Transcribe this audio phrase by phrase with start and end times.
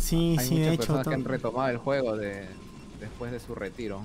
[0.00, 0.78] Sí, Hay sí, muchas de hecho.
[0.78, 2.48] personas que han retomado el juego de,
[2.98, 4.02] después de su retiro.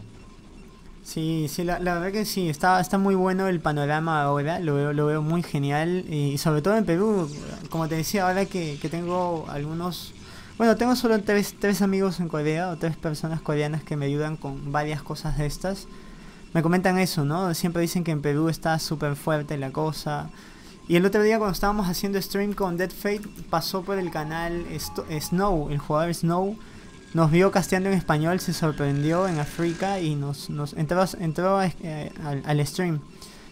[1.04, 4.74] Sí, sí, la, la verdad que sí, está, está muy bueno el panorama ahora, lo
[4.74, 7.30] veo, lo veo muy genial y sobre todo en Perú,
[7.70, 10.14] como te decía, ahora que, que tengo algunos,
[10.58, 14.36] bueno, tengo solo tres, tres amigos en Corea o tres personas coreanas que me ayudan
[14.36, 15.88] con varias cosas de estas,
[16.54, 17.54] me comentan eso, ¿no?
[17.54, 20.30] Siempre dicen que en Perú está súper fuerte la cosa.
[20.88, 24.66] Y el otro día cuando estábamos haciendo stream con Dead Fate, pasó por el canal
[25.20, 26.56] Snow, el jugador Snow,
[27.16, 32.12] nos vio casteando en español, se sorprendió en África y nos, nos entró, eh,
[32.46, 33.00] al, stream.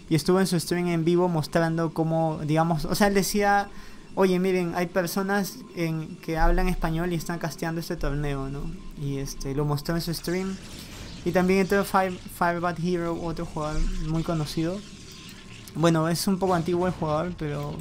[0.09, 3.69] Y estuvo en su stream en vivo mostrando cómo, digamos, o sea, él decía,
[4.13, 8.61] oye, miren, hay personas en, que hablan español y están casteando este torneo, ¿no?
[9.01, 10.55] Y este lo mostró en su stream.
[11.25, 14.77] Y también entró Fire, Firebat Hero, otro jugador muy conocido.
[15.75, 17.75] Bueno, es un poco antiguo el jugador, pero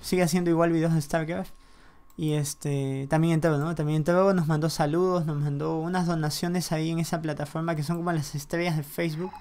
[0.00, 1.52] sigue haciendo igual videos de StarCraft.
[2.16, 3.74] Y este también entró, ¿no?
[3.74, 7.96] También entró, nos mandó saludos, nos mandó unas donaciones ahí en esa plataforma que son
[7.96, 9.32] como las estrellas de Facebook.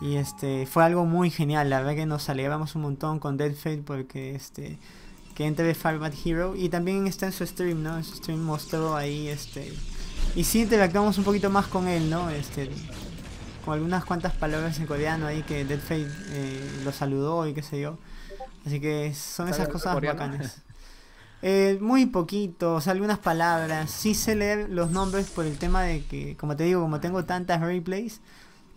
[0.00, 3.54] Y este fue algo muy genial, la verdad que nos alegramos un montón con Dead
[3.54, 4.78] Fate porque este
[5.34, 7.96] que entre Firebat Hero y también está en su stream, ¿no?
[7.96, 9.72] En su stream mostró ahí este
[10.36, 12.28] y sí interactuamos un poquito más con él, ¿no?
[12.30, 12.70] Este
[13.68, 17.62] con algunas cuantas palabras en coreano ahí que Dead Fate eh, lo saludó y qué
[17.62, 17.98] sé yo.
[18.66, 20.18] Así que son ¿Sabe esas cosas coreano?
[20.20, 20.62] bacanas.
[21.42, 23.90] Eh, muy poquito, o sea, algunas palabras.
[23.90, 27.24] Sí sé leer los nombres por el tema de que, como te digo, como tengo
[27.26, 28.20] tantas replays,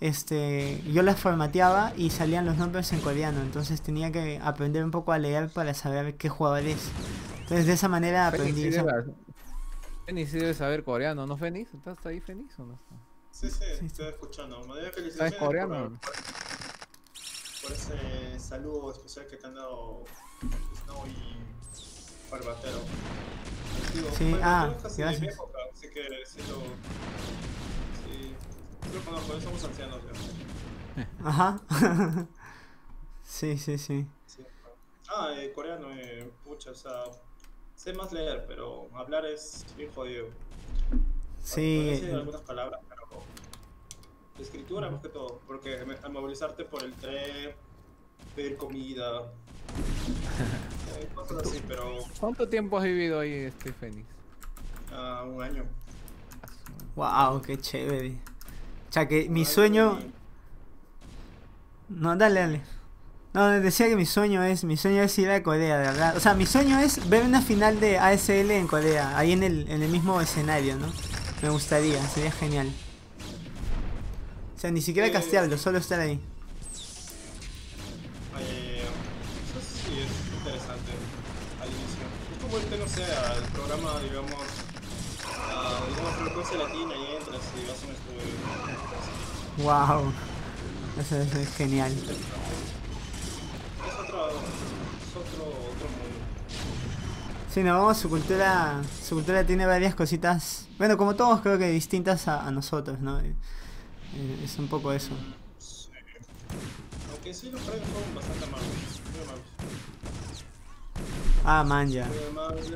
[0.02, 3.42] este, yo las formateaba y salían los nombres en coreano.
[3.42, 6.90] Entonces tenía que aprender un poco a leer para saber qué jugador es.
[7.44, 8.62] Entonces de esa manera Fénix aprendí.
[8.62, 9.16] sí esa- debe-
[10.06, 11.74] Fénix debe saber coreano, ¿no, Fénix?
[11.74, 12.80] ¿Estás ahí, Fénix, o no?
[13.32, 14.60] Sí, sí, Sí, estoy escuchando.
[14.62, 16.00] Me doy ¿Sabes felicitaciones coreano?
[16.02, 16.12] por,
[17.62, 20.04] por ese saludo especial que te han dado
[20.84, 22.80] Snow y Barbatero.
[23.94, 25.22] Digo, Sí, ah, casi de gracias.
[25.22, 26.62] mi época, así que sí lo.
[28.04, 28.36] Sí,
[28.94, 31.08] lo conozco, somos ancianos ya.
[31.28, 31.62] Ajá.
[33.24, 34.08] sí, sí, sí.
[34.28, 34.46] Sí.
[35.10, 37.04] Ah, eh, coreano, eh, pucha, o sea.
[37.76, 40.28] Sé más leer, pero hablar es bien jodido.
[41.44, 42.80] Sí, decir eh, algunas palabras.
[44.42, 45.78] De escritura más que todo, porque
[46.12, 47.52] movilizarte por el tren,
[48.36, 49.22] pedir comida.
[51.00, 52.00] eh, cosas así, pero.
[52.20, 54.08] ¿Cuánto tiempo has vivido ahí, este Fénix?
[54.92, 55.64] ah, un año.
[56.96, 58.18] wow, qué chévere.
[58.90, 60.00] O sea, que mi Un sueño...
[61.88, 62.62] No, dale, dale.
[63.34, 66.18] No, decía que mi sueño es, mi sueño es ir a Corea, de verdad.
[66.18, 69.70] O sea, mi sueño es ver una final de ASL en Corea, ahí en el,
[69.70, 70.88] en el mismo escenario, ¿no?
[71.42, 72.70] Me gustaría, sería genial.
[74.62, 76.20] O sea, ni siquiera Eh, castearlo, solo estar ahí.
[78.38, 80.92] Eh, eso sí es interesante
[81.60, 82.06] al inicio.
[82.32, 84.36] Es como irte, no sé, al programa, digamos,
[85.26, 88.38] a, digamos, frecuencia latina y entras y vas a un estudio.
[89.64, 90.14] Wow.
[91.00, 91.92] Eso, eso es genial.
[91.92, 92.00] Es
[94.00, 96.22] otro, es otro, otro mundo.
[97.52, 101.72] Sí, no, vamos, su cultura, su cultura tiene varias cositas, bueno, como todos creo que
[101.72, 103.20] distintas a, a nosotros, ¿no?
[104.16, 105.12] Eh, es un poco eso.
[105.58, 105.90] Sí.
[107.12, 109.46] Aunque sí los premios son bastante amables, muy amables.
[111.46, 112.06] Ah, man, ya.
[112.08, 112.72] Muy amables y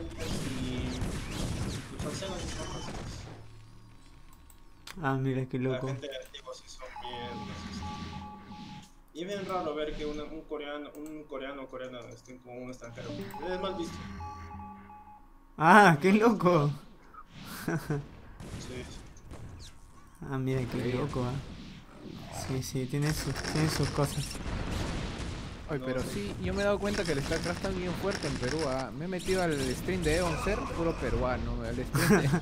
[1.95, 2.99] los ancianos sí son fáciles.
[5.01, 5.87] Ah, mira qué La loco.
[5.89, 7.29] sí son bien.
[9.13, 12.57] Y es bien raro ver que una- un coreano, un coreano o coreana estén con
[12.57, 13.09] un extranjero.
[13.49, 13.95] Es mal visto.
[15.57, 16.71] Ah, qué loco.
[18.59, 18.83] Sí.
[20.31, 21.23] Ah, mira qué loco.
[21.23, 21.33] ah.
[22.47, 24.25] Sí, sí, tiene sus, tiene sus cosas.
[25.69, 28.33] Oye, pero sí, yo me he dado cuenta que el StarCraft está bien fuerte en
[28.35, 28.59] Perú.
[28.67, 28.91] ah.
[28.97, 31.61] Me he metido al stream de Eon Ser, puro peruano.
[31.63, 32.41] Al stream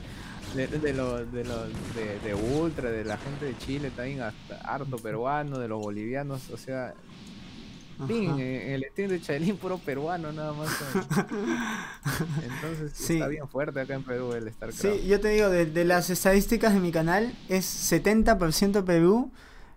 [0.55, 4.21] de, de, de los de, los de, de Ultra, de la gente de Chile, también
[4.21, 6.49] hasta harto peruano, de los bolivianos.
[6.49, 6.93] O sea,
[8.09, 10.69] El stream de Chailin, puro peruano nada más.
[12.43, 13.13] Entonces, Sí.
[13.15, 14.81] está bien fuerte acá en Perú el StarCraft.
[14.81, 19.31] Sí, yo te digo, de, de las estadísticas de mi canal es 70% Perú,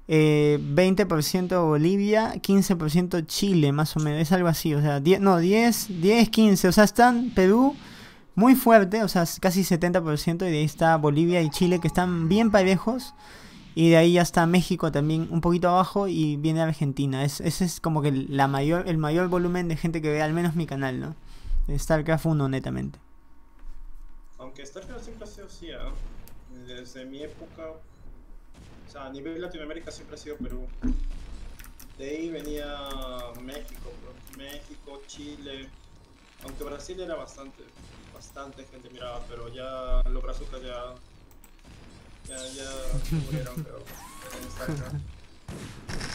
[0.09, 5.39] eh, 20% Bolivia, 15% Chile, más o menos, es algo así, o sea, 10, no,
[5.39, 7.75] 10, 10, 15, o sea, están Perú
[8.35, 12.29] muy fuerte, o sea, casi 70%, y de ahí está Bolivia y Chile que están
[12.29, 13.15] bien parejos,
[13.77, 17.67] y de ahí ya está México también un poquito abajo, y viene Argentina, es, ese
[17.67, 20.65] es como que la mayor, el mayor volumen de gente que ve al menos mi
[20.67, 21.15] canal, ¿no?
[21.79, 22.99] StarCraft 1 netamente.
[24.39, 25.93] Aunque StarCraft siempre ha sido así, ¿ah?
[26.67, 30.67] Desde mi época, o sea, a nivel Latinoamérica siempre ha sido Perú.
[31.99, 32.67] De ahí venía
[33.43, 35.69] México, pues, México, Chile.
[36.45, 37.63] Aunque Brasil era bastante,
[38.15, 40.95] bastante gente miraba, pero ya los brazucas ya.
[43.11, 43.67] Murieron.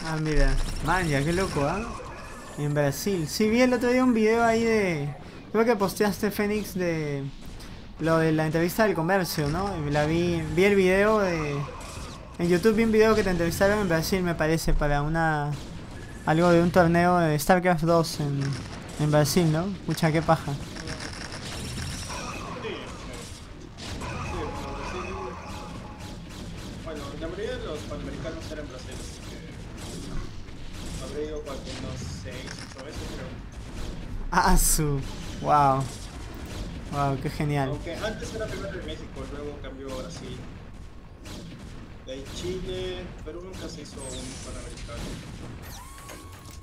[0.05, 0.53] Ah, mira.
[0.85, 1.81] Man, ya, qué loco, ¿ah?
[2.57, 3.27] En Brasil.
[3.27, 5.15] Sí, vi el otro día un video ahí de.
[5.51, 7.23] Creo que posteaste Fénix de.
[7.99, 9.69] Lo de la entrevista del comercio, ¿no?
[9.89, 11.55] La vi, vi el video de.
[12.39, 15.51] En YouTube vi un video que te entrevistaron en Brasil, me parece, para una.
[16.25, 18.41] Algo de un torneo de StarCraft 2 en,
[18.99, 19.67] en Brasil, ¿no?
[19.87, 20.51] Mucha qué paja.
[34.51, 34.99] Ah, su.
[35.41, 35.81] Wow.
[36.91, 37.69] Wow, qué genial.
[37.69, 40.37] Aunque antes era primero en México, luego cambió a Brasil.
[42.05, 45.03] De ahí Chile, Perú nunca se hizo un panamericano.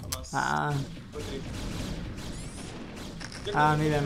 [0.02, 0.30] Jamás.
[0.34, 0.72] Ah,
[1.12, 1.48] Fue triste.
[3.46, 4.02] ¿Qué Ah, mira.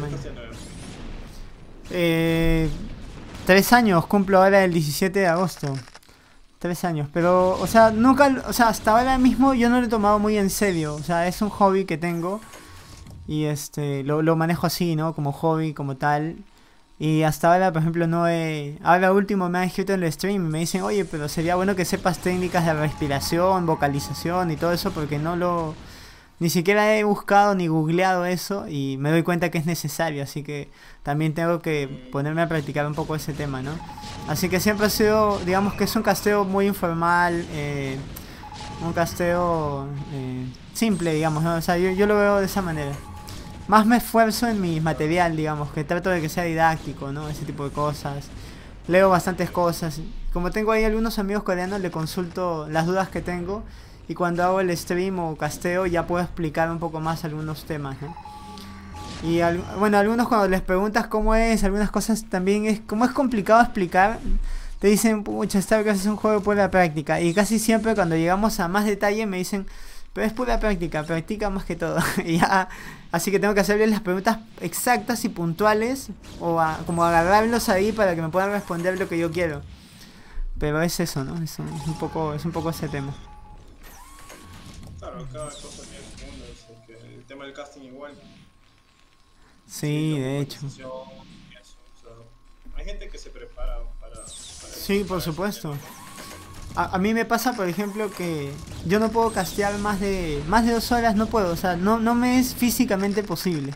[1.90, 2.70] Eh,
[3.46, 5.74] tres años cumplo ahora el 17 de agosto.
[6.60, 9.90] Tres años, pero, o sea, nunca, o sea, hasta ahora mismo yo no lo he
[9.90, 10.94] tomado muy en serio.
[10.94, 12.40] O sea, es un hobby que tengo
[13.26, 15.14] y este, lo, lo manejo así, ¿no?
[15.14, 16.36] Como hobby, como tal.
[16.98, 18.78] Y hasta ahora, por ejemplo, no he...
[18.84, 21.74] Ahora último me han escrito en el stream y me dicen, oye, pero sería bueno
[21.74, 25.74] que sepas técnicas de respiración, vocalización y todo eso porque no lo...
[26.38, 30.42] Ni siquiera he buscado ni googleado eso y me doy cuenta que es necesario, así
[30.42, 30.70] que
[31.02, 33.72] también tengo que ponerme a practicar un poco ese tema, ¿no?
[34.28, 37.96] Así que siempre ha sido, digamos que es un casteo muy informal, eh,
[38.84, 41.54] un casteo eh, simple, digamos, ¿no?
[41.54, 42.92] O sea, yo, yo lo veo de esa manera.
[43.68, 47.28] Más me esfuerzo en mi material, digamos, que trato de que sea didáctico, ¿no?
[47.28, 48.26] Ese tipo de cosas.
[48.88, 50.00] Leo bastantes cosas.
[50.32, 53.62] Como tengo ahí algunos amigos coreanos, le consulto las dudas que tengo.
[54.08, 57.96] Y cuando hago el stream o casteo, ya puedo explicar un poco más algunos temas,
[58.02, 58.14] ¿no?
[59.22, 59.40] Y
[59.78, 64.18] bueno, algunos cuando les preguntas cómo es, algunas cosas también es, como es complicado explicar,
[64.80, 67.20] te dicen, pucha, StarCraft es un juego de pura práctica.
[67.20, 69.66] Y casi siempre cuando llegamos a más detalle me dicen,
[70.12, 72.00] pero es pura práctica, practica más que todo.
[72.24, 72.68] y ya,
[73.12, 76.08] así que tengo que hacerles las preguntas exactas y puntuales,
[76.40, 79.62] o a- como agarrarlos ahí para que me puedan responder lo que yo quiero.
[80.58, 81.42] Pero es eso, ¿no?
[81.42, 83.14] Es un, es un poco, es un poco ese tema.
[84.98, 88.12] Claro, cada cosa tiene su mundo, así que el tema del casting igual.
[89.66, 90.58] Sí, la de hecho.
[90.66, 94.14] eso, o sea, hay gente que se prepara para...
[94.16, 95.76] para Sí, por supuesto.
[96.74, 100.64] A, a mí me pasa, por ejemplo, que yo no puedo castear más de más
[100.64, 103.74] de dos horas, no puedo, o sea, no, no me es físicamente posible.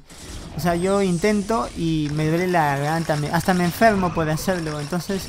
[0.56, 4.80] O sea, yo intento y me duele la garganta, me- hasta me enfermo por hacerlo.
[4.80, 5.28] Entonces,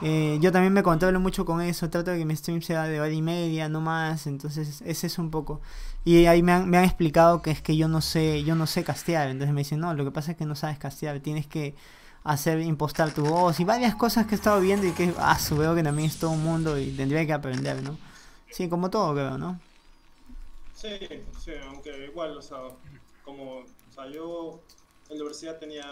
[0.00, 3.00] eh, yo también me controlo mucho con eso, trato de que mi stream sea de
[3.00, 4.26] hora y media, no más.
[4.26, 5.60] Entonces, ese es un poco.
[6.04, 8.66] Y ahí me han, me han explicado que es que yo no sé, yo no
[8.66, 9.28] sé castear.
[9.28, 11.74] Entonces me dicen, no, lo que pasa es que no sabes castear, tienes que
[12.26, 15.56] hacer impostar tu voz y varias cosas que he estado viendo y que ah, su,
[15.56, 17.98] veo que también es todo un mundo y tendría que aprender, ¿no?
[18.50, 19.60] Sí, como todo creo, ¿no?
[20.74, 20.90] Sí,
[21.42, 22.58] sí, aunque igual, o sea,
[23.24, 24.60] como, o sea, yo
[25.08, 25.86] en la universidad tenía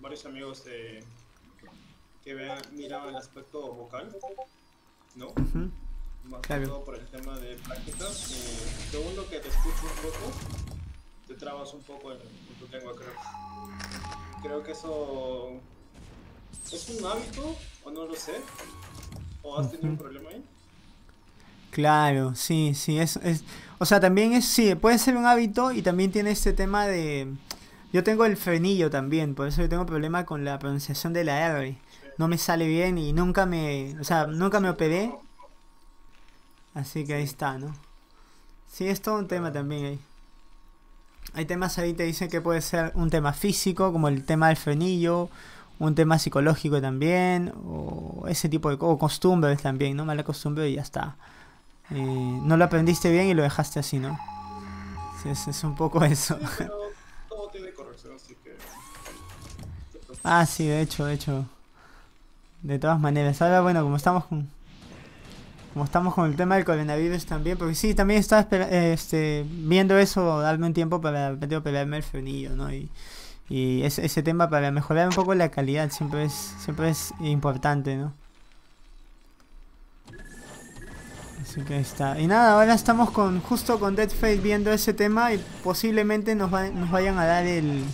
[0.00, 1.04] varios amigos de,
[2.24, 4.14] que vean, miraban el aspecto vocal,
[5.16, 5.32] ¿no?
[6.24, 6.62] Más Claro.
[6.62, 8.06] que todo por el tema de práctica.
[8.08, 10.32] Y segundo que te escucho un poco,
[11.28, 14.23] te trabas un poco en, en tu lengua, creo.
[14.44, 15.48] Creo que eso
[16.70, 18.34] es un hábito, o no lo sé,
[19.42, 20.44] o has tenido un problema ahí.
[21.70, 23.42] Claro, sí, sí, es, es,
[23.78, 27.32] o sea, también es, sí, puede ser un hábito y también tiene este tema de,
[27.90, 31.46] yo tengo el frenillo también, por eso yo tengo problema con la pronunciación de la
[31.46, 31.78] R,
[32.18, 35.10] no me sale bien y nunca me, o sea, nunca me operé,
[36.74, 37.74] así que ahí está, ¿no?
[38.70, 40.00] Sí, es todo un tema también ahí.
[41.34, 44.56] Hay temas ahí, te dicen que puede ser un tema físico, como el tema del
[44.56, 45.28] frenillo,
[45.80, 50.04] un tema psicológico también, o ese tipo de o costumbres también, ¿no?
[50.04, 51.16] Mala costumbre y ya está.
[51.90, 51.96] Eh,
[52.42, 54.18] no lo aprendiste bien y lo dejaste así, ¿no?
[55.22, 56.38] Sí, es, es un poco eso.
[56.38, 56.74] Sí, pero
[57.28, 58.56] todo tiene corrección, así que...
[60.22, 61.46] Ah, sí, de hecho, de hecho.
[62.62, 63.42] De todas maneras.
[63.42, 64.48] Ahora, bueno, como estamos con...
[65.74, 70.40] Como estamos con el tema del coronavirus también, porque sí, también estaba este, viendo eso,
[70.40, 72.72] darme un tiempo para operarme el frenillo, ¿no?
[72.72, 72.88] Y,
[73.48, 78.14] y ese, tema para mejorar un poco la calidad siempre es, siempre es importante, ¿no?
[81.42, 82.20] Así que ahí está.
[82.20, 86.52] Y nada, ahora estamos con justo con Dead Fate viendo ese tema y posiblemente nos,
[86.52, 87.84] va- nos vayan a dar el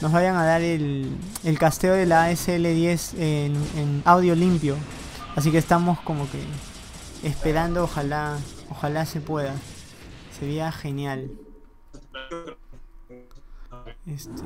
[0.00, 4.76] nos vayan a dar el, el casteo de la ASL10 en, en audio limpio.
[5.36, 6.38] Así que estamos como que
[7.22, 8.38] esperando, ojalá
[8.70, 9.54] ojalá se pueda.
[10.38, 11.30] Sería genial.
[14.06, 14.42] Este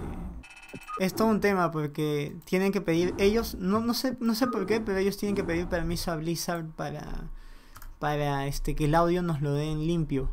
[0.98, 4.66] es todo un tema porque tienen que pedir ellos no no sé no sé por
[4.66, 7.04] qué pero ellos tienen que pedir permiso a Blizzard para
[7.98, 10.30] para este que el audio nos lo den limpio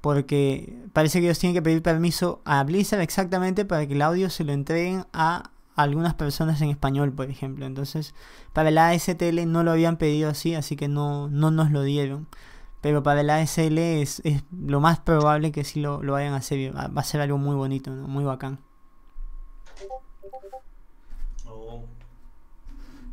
[0.00, 4.30] porque parece que ellos tienen que pedir permiso a Blizzard exactamente para que el audio
[4.30, 8.14] se lo entreguen a algunas personas en español por ejemplo entonces
[8.52, 12.28] para la ASTL no lo habían pedido así así que no no nos lo dieron
[12.80, 16.38] pero para el ASL es, es lo más probable que sí lo, lo vayan a
[16.38, 18.06] hacer va a ser algo muy bonito ¿no?
[18.08, 18.58] muy bacán
[21.46, 21.84] Oh.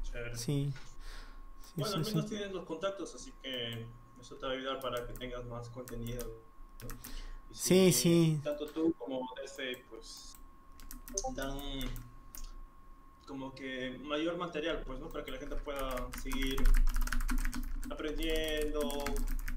[0.03, 0.35] Chévere.
[0.37, 0.73] Sí.
[1.61, 2.11] Sí, bueno, sí, al sí.
[2.15, 3.87] menos tienes los contactos, así que
[4.19, 6.25] eso te va a ayudar para que tengas más contenido.
[6.81, 6.87] ¿no?
[7.51, 8.39] Sí, sí.
[8.43, 10.37] Tanto tú como DC, pues,
[11.35, 11.57] dan
[13.27, 15.09] como que mayor material, pues, ¿no?
[15.09, 16.61] Para que la gente pueda seguir
[17.89, 18.89] aprendiendo,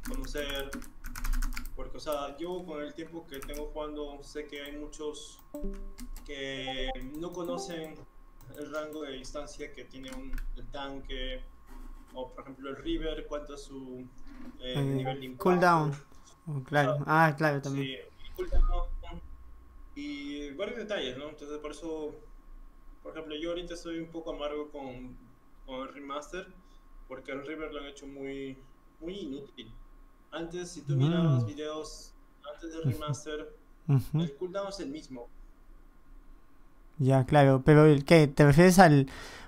[0.09, 0.71] conocer.
[1.76, 5.40] Porque, o sea, yo con el tiempo que tengo jugando, sé que hay muchos
[6.25, 7.97] que no conocen
[8.56, 11.42] el rango de distancia que tiene un, el tanque,
[12.14, 14.06] o por ejemplo el River, cuánto es su
[14.61, 15.42] eh, Eh, nivel de impacto.
[15.44, 15.92] cooldown.
[16.47, 16.99] Oh, claro.
[17.06, 17.87] Ah, claro, también.
[17.87, 18.88] Sí, cooldown,
[19.97, 21.28] y varios detalles, ¿no?
[21.30, 22.14] Entonces por eso,
[23.04, 25.16] por ejemplo, yo ahorita estoy un poco amargo con,
[25.66, 26.49] con el remaster,
[27.06, 28.58] porque el River lo han hecho muy,
[29.00, 29.70] muy inútil.
[30.32, 30.99] Antes, si tú Mm.
[30.99, 32.12] mirabas videos
[32.52, 33.54] antes del remaster,
[33.87, 34.20] Ujú.
[34.23, 35.28] el cooldown es el mismo.
[36.99, 37.62] Ya, claro.
[37.64, 38.26] Pero, el ¿qué?
[38.26, 39.06] ¿Te refieres al...?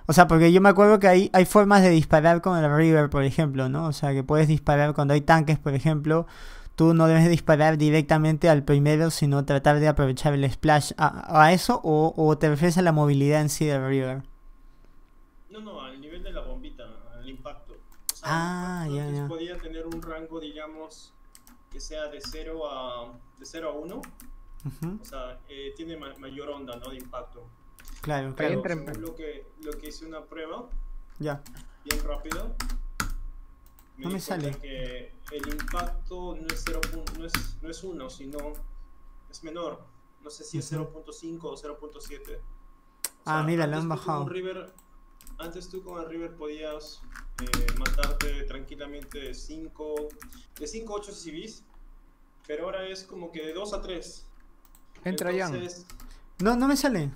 [0.09, 3.09] O sea, porque yo me acuerdo que hay, hay formas de disparar con el River,
[3.09, 3.87] por ejemplo, ¿no?
[3.87, 6.27] O sea, que puedes disparar cuando hay tanques, por ejemplo.
[6.77, 10.91] Tú no debes disparar directamente al primero, sino tratar de aprovechar el splash.
[10.97, 14.21] ¿A, a eso o, o te refieres a la movilidad en sí del River?
[15.49, 16.83] No, no, al nivel de la bombita,
[17.15, 17.73] al impacto.
[17.73, 19.27] O sea, Ah, ya, antes ya.
[19.27, 21.13] podía tener un rango, digamos,
[21.71, 23.95] que sea de 0 a, de 0 a 1.
[23.95, 24.99] Ujú.
[25.01, 26.89] O sea, eh, tiene ma- mayor onda, ¿no?
[26.91, 27.43] De impacto.
[28.01, 28.61] Claro, claro.
[28.61, 30.67] Pero según lo que, lo que hice una prueba,
[31.17, 31.41] Ya.
[31.83, 32.53] bien rápido,
[33.97, 34.51] me No me sale.
[34.59, 36.81] que el impacto no es 0,
[37.17, 38.37] no es, no es 1, sino
[39.29, 39.85] es menor.
[40.23, 40.83] No sé si es Ujú.
[41.03, 42.37] 0.5 o 0.7.
[42.37, 42.41] O
[43.25, 44.23] Ah, mira, lo antes han bajado.
[44.23, 44.73] un River,
[45.39, 47.01] antes tú con el River podías
[47.41, 50.07] eh, matarte tranquilamente de 5,
[50.59, 51.63] de 5 a 8 CCBs,
[52.47, 54.25] pero ahora es como que de 2 a 3.
[55.03, 55.31] Entra.
[55.31, 55.85] Entonces,
[56.39, 57.11] No, no me sale.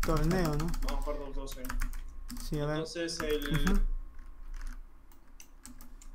[0.00, 0.66] Torneo, ¿no?
[0.86, 1.62] vamos a jugar 2 12.
[2.48, 2.76] Sí, a ver.
[2.76, 3.80] Entonces el, Ujú.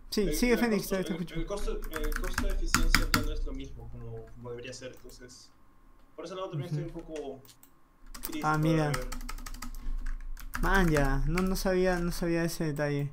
[0.09, 1.35] Sí, el- sigue Fénix, costo- te, te el- escucho.
[1.35, 4.91] el costo, el costo de eficiencia ya no es lo mismo como, como debería ser,
[4.95, 5.51] entonces
[6.15, 6.81] por ese lado también Ujú.
[6.81, 7.41] estoy un poco
[8.23, 8.41] triste.
[8.43, 8.91] Ah, mira.
[10.61, 13.11] Man, ya, no, no sabía, no sabía ese detalle.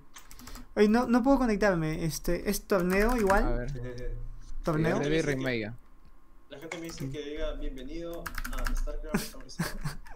[0.74, 2.04] Oye, no, no puedo conectarme.
[2.04, 3.44] Este, ¿es torneo igual?
[3.44, 4.16] A ver.
[4.64, 4.98] ¿Torneo?
[5.00, 5.72] Remake.
[6.48, 9.36] La gente me dice que diga bienvenido a StarCraft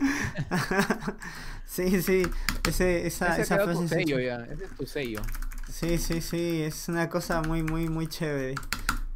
[1.66, 2.22] sí, sí.
[2.68, 4.46] Ese, esa, Ese esa tu frase se sello escucha.
[4.46, 4.52] ya.
[4.54, 5.20] Ese es tu sello.
[5.70, 6.62] Sí, sí, sí.
[6.62, 8.54] Es una cosa muy, muy, muy chévere.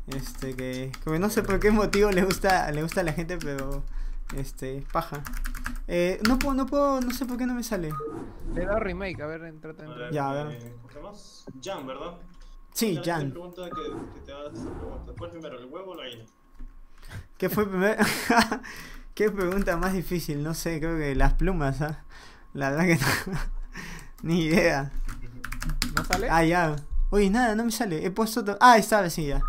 [0.07, 3.39] Este, que, que no sé por qué motivo le gusta, le gusta a la gente,
[3.39, 3.83] pero
[4.37, 5.23] este, paja.
[5.89, 7.93] Eh, no puedo, no puedo, no sé por qué no me sale.
[8.55, 9.21] Le he dado remake.
[9.23, 9.87] A ver, entra, entra.
[9.89, 10.57] Ver, Ya, a ver.
[10.63, 11.79] eh, ¿Cómo se llama?
[11.79, 12.15] Jan, ¿verdad?
[12.73, 13.31] Sí, Jan.
[13.31, 15.13] pregunta que, que te hagas esta pregunta.
[15.19, 16.25] ¿Cuál primero, el huevo o la gallina?
[17.39, 18.03] ¿Qué fue primero?
[19.15, 20.43] ¿Qué pregunta más difícil?
[20.43, 22.05] No sé, creo que las plumas, ¿ah?
[22.53, 22.97] La verdad que
[23.31, 23.39] no.
[24.23, 24.91] Ni idea.
[26.05, 26.29] ¿No sale?
[26.31, 26.77] Ah, ya.
[27.11, 28.05] Uy, nada, no me sale.
[28.05, 28.45] He puesto.
[28.45, 29.43] to- Ah, está, ahora sí, ya.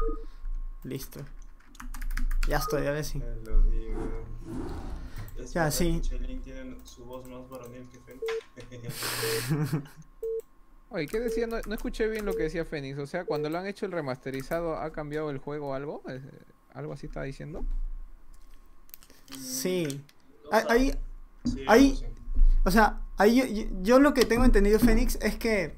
[0.84, 1.20] Listo.
[2.48, 3.20] Ya estoy, ahora sí.
[3.20, 4.26] Te lo digo.
[5.40, 6.02] Es Ya, sí.
[6.44, 8.24] tiene su voz más varonil que Fénix.
[10.90, 11.48] Oye, ¿qué decía?
[11.48, 12.98] No, no escuché bien lo que decía Fénix.
[13.00, 16.02] O sea, cuando lo han hecho el remasterizado, ¿ha cambiado el juego o algo?
[16.08, 16.22] Eh,
[16.74, 17.66] ¿Algo así estaba diciendo?
[19.40, 20.02] Sí.
[20.52, 20.58] No
[21.68, 22.06] Ahí- Sí.
[22.64, 25.76] O sea, ahí yo, yo- yo lo que tengo entendido, Fénix, es que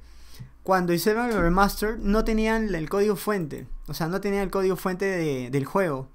[0.67, 3.67] cuando hicieron el remaster no tenían el código fuente.
[3.87, 6.09] O sea, no tenían el código fuente de- del juego.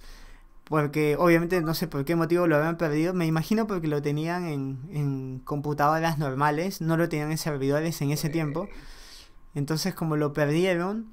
[0.64, 3.14] Porque obviamente no sé por qué motivo lo habían perdido.
[3.14, 6.82] Me imagino porque lo tenían en, en computadoras normales.
[6.82, 8.68] No lo tenían en servidores en ese tiempo.
[9.54, 11.06] Entonces como lo perdieron,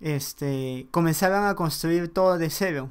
[0.00, 2.90] este, comenzaron a construir todo de cero.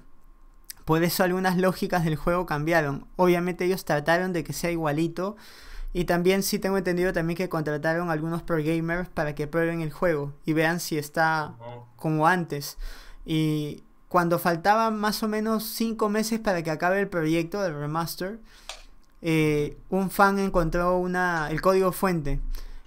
[0.86, 3.08] Por eso algunas lógicas del juego cambiaron.
[3.16, 5.36] Obviamente ellos trataron de que sea igualito.
[5.94, 9.92] Y también sí tengo entendido también que contrataron algunos pro gamers para que prueben el
[9.92, 11.56] juego y vean si está
[11.96, 12.78] como antes.
[13.26, 18.40] Y cuando faltaban más o menos 5 meses para que acabe el proyecto del remaster,
[19.22, 22.40] eh, un fan encontró una, el código fuente.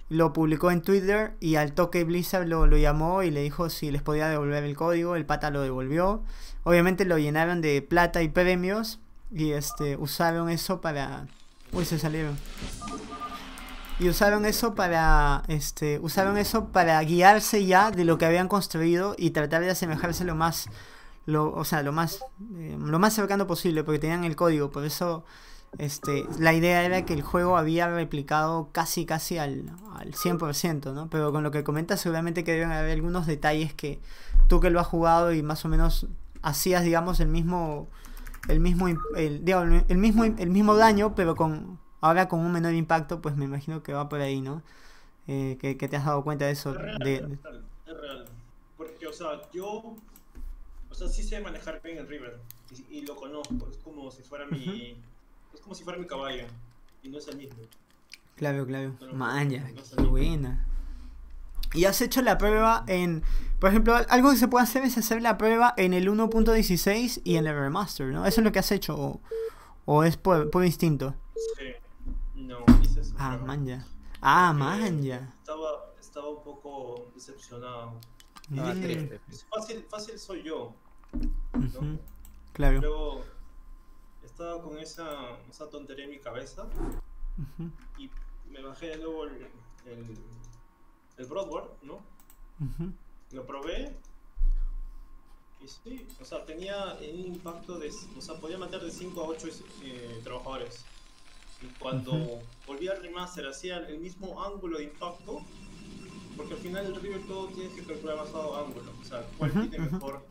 [0.09, 3.91] Lo publicó en Twitter y al toque Blizzard lo, lo llamó y le dijo si
[3.91, 5.15] les podía devolver el código.
[5.15, 6.23] El pata lo devolvió.
[6.63, 8.99] Obviamente lo llenaron de plata y premios.
[9.31, 11.27] Y este, usaron eso para...
[11.73, 12.37] Uy, se salieron.
[13.99, 19.13] Y usaron eso para, este, usaron eso para guiarse ya de lo que habían construido
[19.15, 20.69] y tratar de asemejarse lo más,
[21.27, 22.25] lo, o sea, lo más,
[22.55, 24.71] eh, lo más cercano posible, porque tenían el código.
[24.71, 25.23] Por eso,
[25.77, 31.07] este, la idea era que el juego había replicado casi, casi al, al 100%, ¿no?
[31.11, 34.01] Pero con lo que comentas, seguramente que deben haber algunos detalles que
[34.47, 36.07] tú que lo has jugado y más o menos
[36.41, 37.87] hacías, digamos, el mismo,
[38.47, 42.73] el mismo, el, digamos, el mismo, el mismo daño, pero con ahora con un menor
[42.73, 44.63] impacto, pues me imagino que va por ahí, ¿no?
[45.27, 46.71] Eh, que, que, te has dado cuenta de eso.
[46.71, 48.25] Es real, de, es real, es real.
[48.75, 49.95] Porque, o sea, yo,
[50.89, 52.39] o sea, sí sé manejar bien el River
[52.89, 53.67] y, y lo conozco.
[53.69, 54.97] Es como si fuera mi,
[55.53, 56.45] es como si fuera mi caballo
[57.03, 57.59] y no es el mismo.
[58.35, 58.95] Claro, claro.
[59.13, 60.65] Maña, no qué buena.
[61.73, 63.23] Y has hecho la prueba en.
[63.59, 67.35] Por ejemplo, algo que se puede hacer es hacer la prueba en el 1.16 y
[67.35, 68.25] en el remaster, ¿no?
[68.25, 69.21] Eso es lo que has hecho, o,
[69.85, 71.13] o es por, por instinto.
[71.57, 71.65] Sí.
[72.35, 73.13] No, hice eso.
[73.19, 73.85] Ah, pero manja.
[74.21, 75.33] Ah, porque manja.
[75.39, 77.99] Estaba, estaba un poco decepcionado.
[78.49, 79.21] Mm, triste.
[79.29, 80.73] Es fácil, fácil soy yo.
[81.53, 81.99] ujú,
[82.53, 82.81] Claro.
[82.81, 83.21] Luego
[84.23, 86.65] estaba con esa, esa tontería en mi cabeza
[87.97, 88.09] y
[88.49, 89.47] me bajé de nuevo el,
[89.85, 90.17] el,
[91.21, 91.99] el Broadward, ¿no?
[93.31, 93.95] Lo probé
[95.63, 99.27] y sí, o sea, tenía un impacto de, o sea, podía matar de 5 a
[99.27, 99.47] 8
[100.23, 100.83] trabajadores.
[101.61, 102.41] Y cuando Ujú.
[102.65, 105.41] volví al remaster hacía el mismo ángulo de impacto,
[106.35, 109.51] porque al final el River todo tienes que calcular basado a ángulo, o sea, cuál
[109.51, 110.25] tiene mejor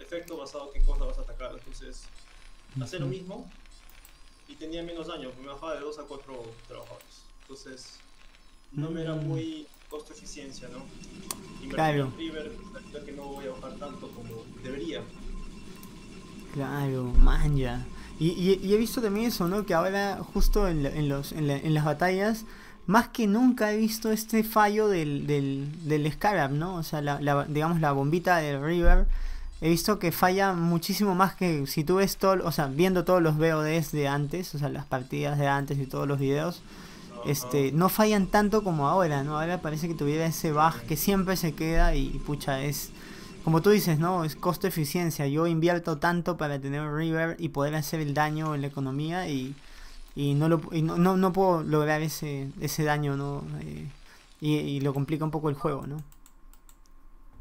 [0.00, 1.52] efecto basado a qué cosa vas a atacar.
[1.52, 2.02] Entonces,
[2.80, 3.48] hacía lo mismo
[4.48, 7.22] y tenía menos daño, me bajaba de 2 a 4 trabajadores.
[7.42, 8.00] Entonces,
[8.72, 9.28] no me era Mm.
[9.28, 10.78] muy costo eficiencia, ¿no?
[11.62, 12.04] Invertir Claro.
[12.06, 12.52] en River,
[12.92, 15.02] ya que no voy a bajar tanto como debería.
[16.54, 17.86] Claro, manja.
[18.18, 19.64] Y, y, y he visto también eso, ¿no?
[19.64, 22.44] Que ahora justo en, la- en los, en, la- en las batallas,
[22.86, 26.76] más que nunca he visto este fallo del, del, del Scarab, ¿no?
[26.76, 29.06] O sea, la, la- digamos la bombita del River.
[29.60, 33.22] He visto que falla muchísimo más que si tú ves todo, o sea, viendo todos
[33.22, 36.62] los VODs de antes, o sea, las partidas de antes y todos los videos,
[37.26, 39.38] este, no fallan tanto como ahora, ¿no?
[39.40, 42.92] Ahora parece que tuviera ese bug que siempre se queda y pucha, es
[43.44, 44.24] como tú dices, ¿no?
[44.24, 45.26] Es costo eficiencia.
[45.26, 49.54] Yo invierto tanto para tener River y poder hacer el daño en la economía y,
[50.14, 53.42] no lo no, no, puedo lograr ese, ese daño, ¿no?
[53.62, 53.88] Eh,
[54.40, 56.02] y, lo complica un poco el juego, ¿no?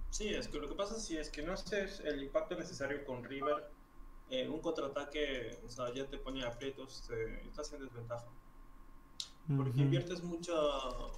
[0.09, 3.23] Sí, es que lo que pasa sí es que no haces el impacto necesario con
[3.23, 3.69] River.
[4.29, 5.59] eh, un contraataque,
[5.95, 8.25] ya te pone aprietos, te, estás en desventaja.
[9.55, 11.11] Porque inviertes mucha, o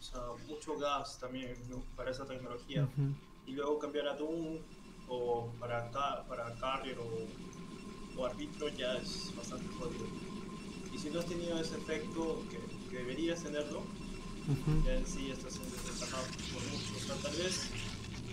[0.00, 1.82] sea, mucho gas también ¿no?
[1.96, 2.88] para esa tecnología.
[3.46, 4.58] Y luego cambiar a Doom
[5.08, 10.06] o para, para Carrier o, o Arbitro ya es bastante jodido.
[10.94, 12.58] Y si no has tenido ese efecto que,
[12.90, 14.86] que deberías tenerlo, ujú.
[14.86, 16.18] ya en sí estás en desventaja
[16.52, 16.96] por mucho.
[16.96, 17.70] O sea, tal vez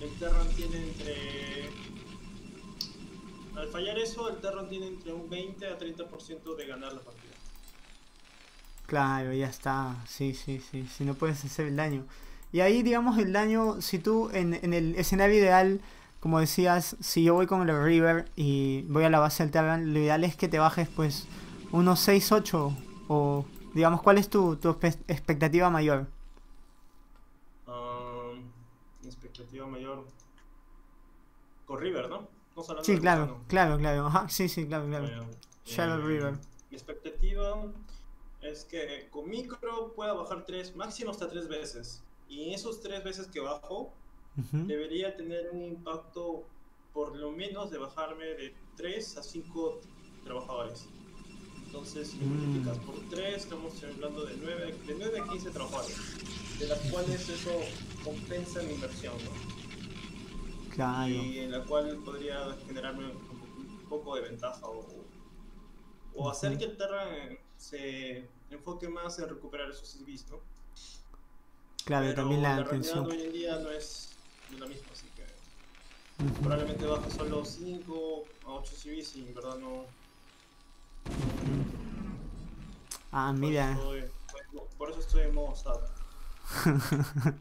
[0.02, 1.70] el Terran tiene entre.
[3.56, 7.19] Al fallar eso, el Terran tiene entre un 20 a 30% de ganar la partida.
[8.90, 9.96] Claro, ya está.
[10.08, 10.88] Sí, sí, sí.
[10.88, 12.06] Si no puedes hacer el daño.
[12.52, 15.80] Y ahí, digamos, el daño, si tú en, en el escenario ideal,
[16.20, 19.94] como decías, si yo voy con el River y voy a la base del Terran,
[19.94, 21.28] lo ideal es que te bajes pues
[21.72, 22.74] unos 6, 8
[23.10, 24.70] o digamos, ¿cuál es tu, tu
[25.08, 26.08] expectativa mayor?
[27.68, 28.40] Um,
[29.04, 30.04] mi expectativa mayor.
[31.68, 32.28] Con River, ¿no?
[32.58, 34.12] Hablando Sí, claro, claro, claro.
[34.30, 35.06] Sí, sí, claro, claro.
[35.06, 35.26] Bueno,
[35.64, 36.34] Shadow eh, River.
[36.72, 37.56] Mi expectativa
[38.42, 42.04] es que con micro pueda bajar tres, máximo hasta tres veces.
[42.28, 43.94] Y en esos tres veces que bajo,
[44.52, 46.46] debería tener un impacto
[46.94, 49.82] por lo menos de bajarme de 3 a 5
[50.24, 50.88] trabajadores.
[51.66, 52.30] Entonces, si Mm.
[52.30, 55.98] multiplicas por 3, estamos hablando de 9, de 9 a 15 trabajadores,
[56.58, 57.52] de las cuales eso
[58.04, 60.70] compensa mi inversión, ¿no?
[60.74, 61.10] Claro.
[61.10, 63.40] Y en la cual podría generarme un,
[63.90, 64.86] poco de ventaja o,
[66.14, 70.40] o hacer que el Terra eh, se enfoque más en recuperar esos CVs, ¿no?
[71.86, 73.06] Claro, Pero también la realidad atención.
[73.06, 74.10] hoy en día no es,
[74.58, 76.34] la misma, así que Ujú.
[76.42, 79.86] probablemente baje solo 5 a 8 CVs y en verdad no.
[83.12, 83.72] Ah, por mira.
[83.72, 84.12] eso estoy-
[84.78, 85.82] por eso estoy en modo SAT.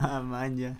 [0.00, 0.76] Ah, man, ya.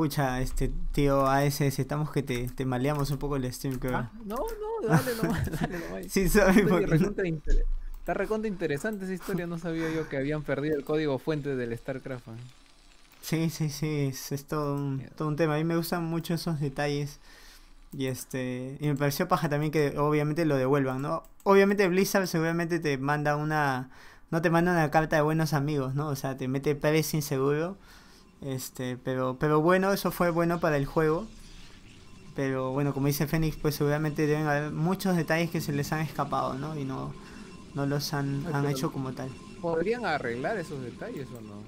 [0.00, 3.98] Pucha, este tío ASS, estamos que te, te maleamos un poco el stream, creo.
[3.98, 6.06] Ah, no, no, dale nomás, dale nomás.
[6.08, 7.66] Sí, Estoy porque no- recontra inter-
[7.98, 11.76] Está recontra interesante esa historia, no sabía yo que habían perdido el código fuente del
[11.76, 12.28] StarCraft.
[12.28, 12.32] ¿eh?
[13.20, 15.56] Sí, sí, sí, es, es todo, un, todo un tema.
[15.56, 17.20] A mí me gustan mucho esos detalles.
[17.92, 21.24] Y este y me pareció paja también que obviamente lo devuelvan, ¿no?
[21.42, 23.90] Obviamente Blizzard seguramente te manda una
[24.30, 26.06] no te manda una carta de buenos amigos, ¿no?
[26.08, 27.76] O sea, te mete precio inseguro.
[28.42, 31.26] Este, pero pero bueno, eso fue bueno para el juego.
[32.34, 36.00] Pero bueno, como dice Fénix, pues seguramente deben haber muchos detalles que se les han
[36.00, 36.78] escapado, ¿no?
[36.78, 37.12] Y no
[37.74, 39.30] no los han, han hecho como tal.
[39.60, 41.62] ¿Podrían arreglar esos detalles o no?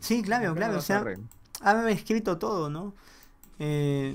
[0.00, 0.78] Sí, claro, ¿Por qué no claro.
[0.78, 1.04] O sea,
[1.60, 2.94] haber escrito todo, ¿no?
[3.58, 4.14] Eh,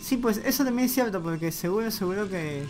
[0.00, 2.64] sí, pues eso también es cierto, porque seguro, seguro que,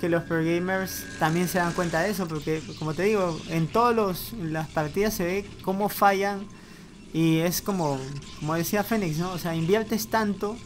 [0.00, 3.66] que los pro gamers también se dan cuenta de eso, porque como te digo, en
[3.66, 6.46] todas las partidas se ve cómo fallan
[7.12, 7.98] y es como,
[8.40, 9.32] como decía Fénix, ¿no?
[9.32, 10.56] O sea, inviertes tanto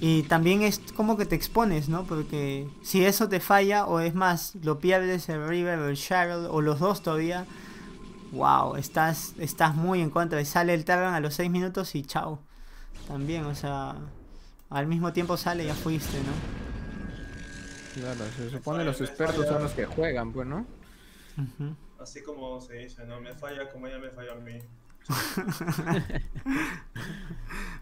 [0.00, 2.04] y también es como que te expones, ¿no?
[2.04, 6.46] Porque si eso te falla o es más, lo pierdes el River o el Cheryl
[6.50, 7.46] o los dos todavía,
[8.32, 10.40] wow, estás, estás muy en contra.
[10.40, 12.40] Y sale el Terran a los 6 minutos y chao.
[13.08, 13.96] También, o sea,
[14.70, 18.02] al mismo tiempo sale y ya fuiste, ¿no?
[18.02, 20.66] Claro, se supone falla, los expertos son los que juegan, pues, ¿no?
[22.00, 23.20] Así como se dice, ¿no?
[23.20, 24.58] Me falla como ella me falla a mí.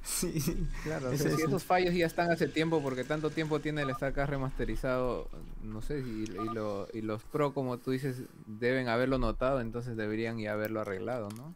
[0.04, 0.66] Sí.
[0.82, 5.28] Claro, es esos fallos ya están hace tiempo, porque tanto tiempo tiene el StarCraft remasterizado,
[5.62, 10.38] no sé, y, lo- y los pro, como tú dices, deben haberlo notado, entonces deberían
[10.38, 11.54] ya haberlo arreglado, ¿no?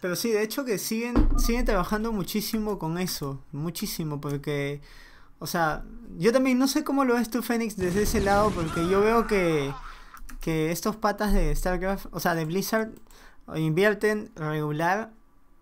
[0.00, 4.80] Pero sí, de hecho que siguen, siguen trabajando muchísimo con eso, muchísimo, porque,
[5.38, 5.84] o sea,
[6.18, 9.26] yo también no sé cómo lo ves tú, Fénix, desde ese lado, porque yo veo
[9.26, 9.72] que,
[10.40, 12.90] que estos patas de StarCraft, o sea, de Blizzard,
[13.56, 15.10] invierten regular,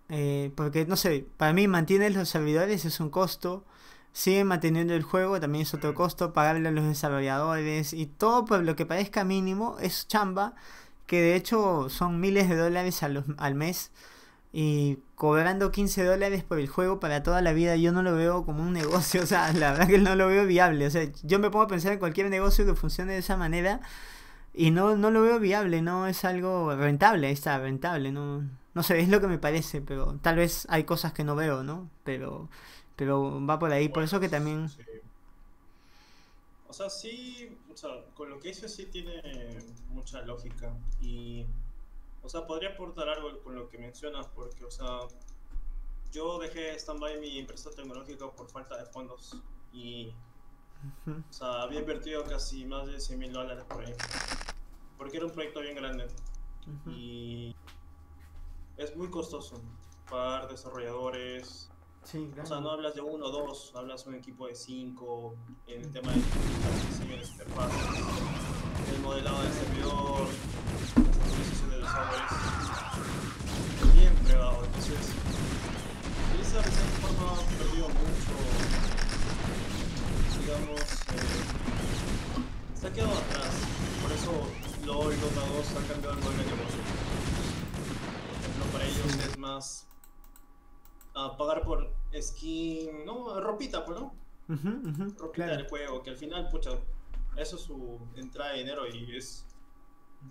[0.09, 3.65] eh, porque, no sé, para mí mantener los servidores es un costo,
[4.13, 8.63] siguen manteniendo el juego, también es otro costo, pagarle a los desarrolladores, y todo por
[8.63, 10.55] lo que parezca mínimo es chamba,
[11.07, 13.91] que de hecho son miles de dólares a los- al mes
[14.53, 18.45] y cobrando 15 dólares por el juego para toda la vida, yo no lo veo
[18.45, 21.39] como un negocio, o sea, la verdad que no lo veo viable, o sea, yo
[21.39, 23.81] me pongo a pensar en cualquier negocio que funcione de esa manera
[24.55, 29.01] y no, no lo veo viable, no es algo rentable, está, rentable, no, no sé,
[29.01, 31.91] es lo que me parece, pero tal vez hay cosas que no veo, ¿no?
[32.05, 32.49] Pero,
[32.97, 34.69] pero va por ahí, por eso que también...
[36.69, 39.23] O sea, sí, o sea, con lo que dice sí tiene
[39.91, 41.45] mucha lógica y,
[42.23, 45.01] o sea, podría aportar algo con lo que mencionas porque, o sea,
[46.13, 49.37] yo dejé stand-by mi empresa tecnológica por falta de fondos
[49.73, 50.13] y,
[51.07, 53.93] O sea, había invertido casi más de 100 mil dólares por ahí
[54.99, 56.07] porque era un proyecto bien grande
[56.67, 56.91] ujú.
[56.91, 57.57] y
[58.77, 59.61] es muy costoso
[60.09, 61.69] pagar desarrolladores,
[62.05, 62.61] Sí, O sea, claro.
[62.63, 65.37] no hablas de uno o dos, hablas de un equipo de cinco,
[65.69, 67.71] en el tema de diseño de interfaz,
[68.93, 70.27] el modelado del servidor,
[70.97, 72.33] la actualización de los softwares.
[73.83, 75.13] Es bien fregado, entonces
[76.35, 78.35] Blizzard de cierta forma ha perdido mucho,
[80.53, 80.85] digamos, eh,
[82.75, 83.55] se ha quedado atrás.
[84.03, 84.33] Por eso
[84.87, 86.81] LOL, Dota 2 ha cambiado el modelo de negocio.
[88.29, 89.87] Por ejemplo, para ellos es más
[91.15, 94.15] a pagar por skin, no, ropita, pues, ¿no?
[94.49, 95.57] Ujú, Ropita claro.
[95.57, 96.71] del juego, que al final, pucha,
[97.37, 99.47] eso es su entrada de dinero y es,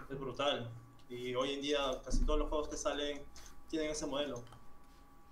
[0.10, 0.69] es brutal.
[1.10, 3.23] Y hoy en día casi todos los juegos que salen
[3.69, 4.43] tienen ese modelo.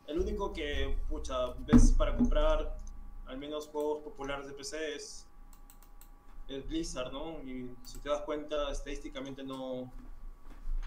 [0.08, 2.78] El único que, pucha, ves para comprar
[3.30, 5.28] al menos juegos populares de PC es,
[6.48, 7.42] es Blizzard, ¿no?
[7.44, 9.92] Y si te das cuenta, estadísticamente no,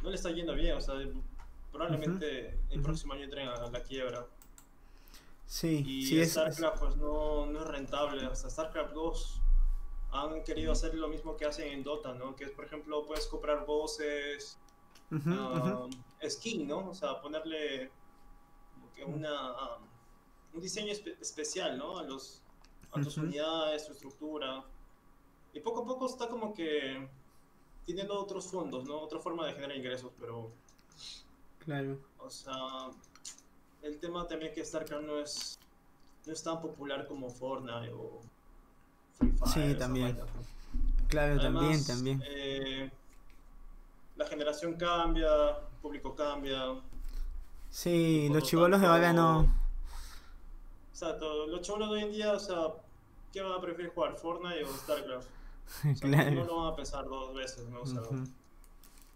[0.03, 0.95] no le está yendo bien, o sea,
[1.71, 4.27] probablemente el próximo año entren a la quiebra.
[5.47, 8.27] Sí, Y sí, es, es- StarCraft pues no, no es rentable.
[8.27, 9.41] Hasta StarCraft 2
[10.13, 12.35] han querido hacer lo mismo que hacen en Dota, ¿no?
[12.37, 14.59] Que es, por ejemplo, puedes comprar voces,
[15.11, 15.89] ujú.
[16.29, 16.89] skin, ¿no?
[16.91, 17.91] O sea, ponerle
[18.75, 19.79] como que una, ah,
[20.55, 21.99] un diseño espe- especial, ¿no?
[21.99, 22.41] A, los,
[22.93, 24.65] a tus unidades, tu estructura.
[25.55, 27.09] Y poco a poco está como que
[27.87, 28.99] teniendo otros fondos, ¿no?
[29.01, 30.51] Otra forma de generar ingresos, pero
[31.65, 31.99] Claro.
[32.19, 32.55] o sea,
[33.83, 35.59] el tema también que StarCraft no es,
[36.27, 38.21] no es tan popular como Fortnite o
[39.19, 39.73] Free Fire.
[39.73, 40.19] Sí, también.
[41.09, 42.23] Claro, también, Además, también.
[42.27, 42.91] eh,
[44.17, 46.81] la generación cambia, el público cambia.
[47.71, 49.62] Sí, los lo chivolos de ahora no.
[51.03, 52.75] Exacto, los chavos de hoy en día, o sea,
[53.33, 54.17] ¿qué van a preferir jugar?
[54.17, 55.29] ¿Fortnite o StarCraft?
[55.91, 57.81] O sea, no lo van a pensar dos veces, ¿no?
[57.83, 58.25] O sea, Ujú.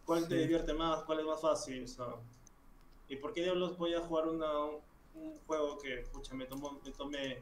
[0.05, 0.43] ¿Cuál te Sí.
[0.43, 1.05] divierte más?
[1.05, 1.85] ¿Cuál es más fácil?
[1.85, 2.07] O sea,
[3.09, 4.53] ¿y por qué diablos voy a jugar una,
[5.15, 7.41] un juego que, pucha, me, tomó, me tomé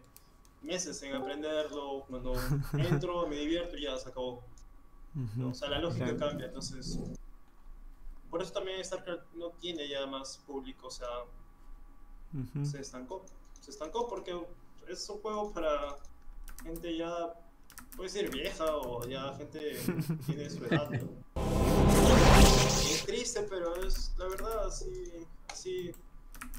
[0.61, 2.05] meses en aprenderlo?
[2.09, 2.33] Cuando
[2.79, 4.43] entro, me divierto y ya se acabó.
[5.15, 5.49] Ujú.
[5.51, 6.19] O sea, la lógica Claro.
[6.19, 6.99] cambia, entonces...
[8.31, 11.09] Por eso también StarCraft no tiene ya más público, o sea,
[12.35, 12.65] Ujú.
[12.67, 13.25] se estancó.
[13.65, 14.39] Se estancó porque
[14.89, 15.97] es un juego para
[16.63, 17.33] gente ya,
[17.97, 20.91] puede ser vieja o ya gente que tiene su edad.
[20.91, 21.09] ¿no?
[22.69, 25.93] Es triste, pero es la verdad, así, así,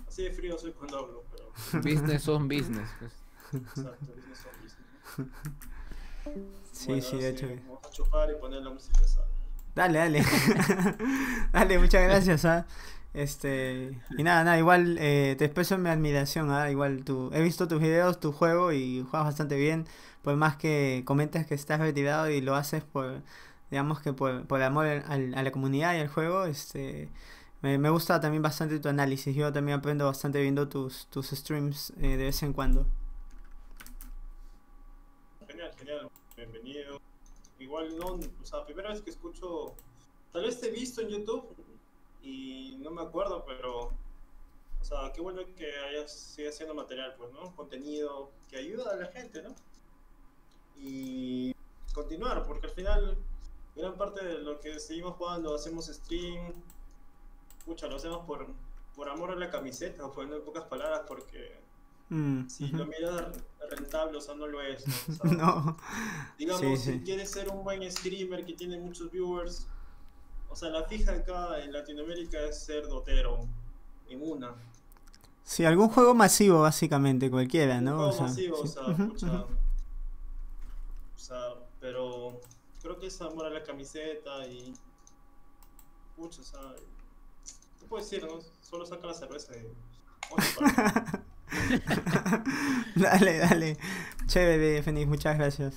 [0.08, 1.52] así de frío soy cuando hablo, pero
[1.84, 2.90] Business son business.
[2.98, 3.12] pues.
[3.54, 5.32] exacto, business son business.
[6.72, 7.48] Sí, Bueno, sí, de hecho.
[7.68, 9.22] Vamos a chupar y poner la música esa.
[9.76, 10.26] Dale, dale.
[11.54, 12.66] dale, muchas gracias, ¿ah?
[13.16, 16.70] Este, y nada, nada, igual eh, te expreso mi admiración, ¿ah?
[16.70, 19.88] Igual tú, he visto tus videos, tu juego y juegas bastante bien,
[20.22, 23.22] por más que comentas que estás retirado y lo haces por,
[23.72, 27.10] digamos que por, por amor al- a la comunidad y al juego, este,
[27.62, 31.92] me, me gusta también bastante tu análisis, yo también aprendo bastante viendo tus, tus streams
[32.02, 32.86] eh, de vez en cuando.
[35.48, 37.02] Genial, genial, bienvenido.
[37.60, 38.06] Igual no,
[38.42, 39.76] o sea, primera vez que escucho,
[40.32, 41.56] tal vez te he visto en YouTube
[42.26, 43.92] y no me acuerdo, pero,
[44.82, 47.56] o sea, qué bueno que hayas sigue haciendo material, pues, ¿no?
[47.56, 49.54] Contenido que ayuda a la gente, ¿no?
[50.76, 51.54] Y
[51.94, 53.18] continuar, porque al final,
[53.76, 56.54] gran parte de lo que seguimos jugando, hacemos stream,
[57.60, 58.48] escucha, lo hacemos por,
[58.96, 61.66] por amor a la camiseta, poniendo en pocas palabras, porque
[62.10, 64.86] Mm, si lo miras rentable, o sea, no lo es,
[65.24, 65.58] ¿no?
[65.58, 65.78] O
[66.38, 69.68] Digamos, Sí, si quieres ser un buen streamer que tiene muchos viewers,
[70.56, 73.46] o sea, la fija acá en Latinoamérica es ser dotero
[74.08, 74.56] en una.
[75.44, 77.96] sí, algún juego masivo básicamente, cualquiera, Un ¿no?
[77.96, 79.50] juego O sea, masivo, o sea, pucha, o
[81.18, 82.40] sea, pero
[82.82, 84.74] creo que es amor a la camiseta y.
[86.16, 86.62] Pucha, o sea.
[87.78, 88.40] ¿Qué puedo decir, no?
[88.62, 89.68] Solo saca la cerveza y.
[92.96, 93.78] Dale, dale.
[94.28, 95.76] Chévere, Fenix, muchas gracias.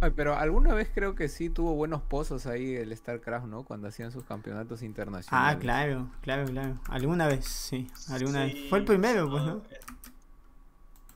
[0.00, 3.64] Ay, pero alguna vez creo que sí tuvo buenos pozos ahí el StarCraft, ¿no?
[3.64, 5.56] Cuando hacían sus campeonatos internacionales.
[5.56, 6.78] Ah, claro, claro, claro.
[6.88, 8.68] Alguna vez, sí, alguna vez.
[8.68, 9.56] Fue el primero, pues, ah, ¿no?
[9.70, 9.80] eh,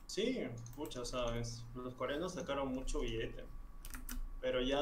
[0.07, 0.39] Sí,
[0.75, 1.63] pucha, ¿sabes?
[1.73, 3.45] Los coreanos sacaron mucho billete.
[4.41, 4.79] Pero ya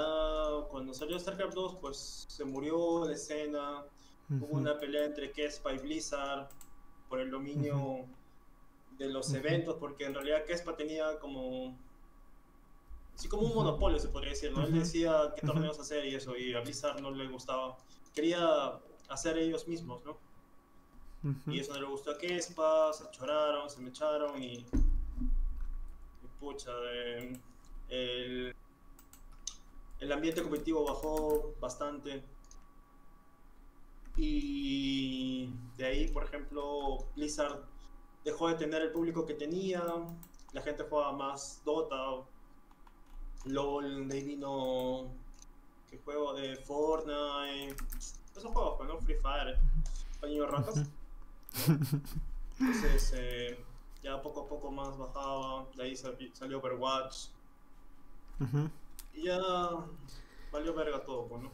[0.72, 3.84] cuando salió StarCraft 2, pues se murió la escena.
[4.30, 6.50] Hubo una pelea entre Kespa y Blizzard
[7.10, 8.06] por el dominio
[8.98, 11.78] de los eventos, porque en realidad Kespa tenía como.
[13.20, 14.64] Así como un monopolio, se podría decir, ¿no?
[14.64, 17.76] Él decía qué torneos hacer y eso, y a Blizzard no le gustaba.
[18.16, 18.80] Quería
[19.10, 20.18] hacer ellos mismos, ¿no?
[21.48, 24.60] Y eso no le gustó a Kespa, se choraron, se me echaron y.
[24.60, 24.66] y
[26.40, 27.38] pucha, eh,
[27.90, 28.56] el,
[30.00, 32.24] el ambiente competitivo bajó bastante.
[34.16, 37.66] Y de ahí, por ejemplo, Blizzard
[38.24, 39.84] dejó de tener el público que tenía,
[40.54, 42.26] la gente jugaba más Dota,
[43.46, 45.08] LOL, vino.
[45.90, 46.34] ¿Qué juego?
[46.34, 47.76] De Fortnite.
[48.36, 48.98] Esos juegos, pues, ¿no?
[49.00, 49.58] Free Fire,
[50.22, 50.88] Paño Ratas.
[52.60, 53.60] Entonces, eh,
[54.04, 57.28] ya poco a poco más bajaba, de ahí sali- salió Overwatch,
[58.40, 58.70] Ujú.
[59.14, 59.40] y ya
[60.52, 61.52] valió verga todo, pues, ¿no?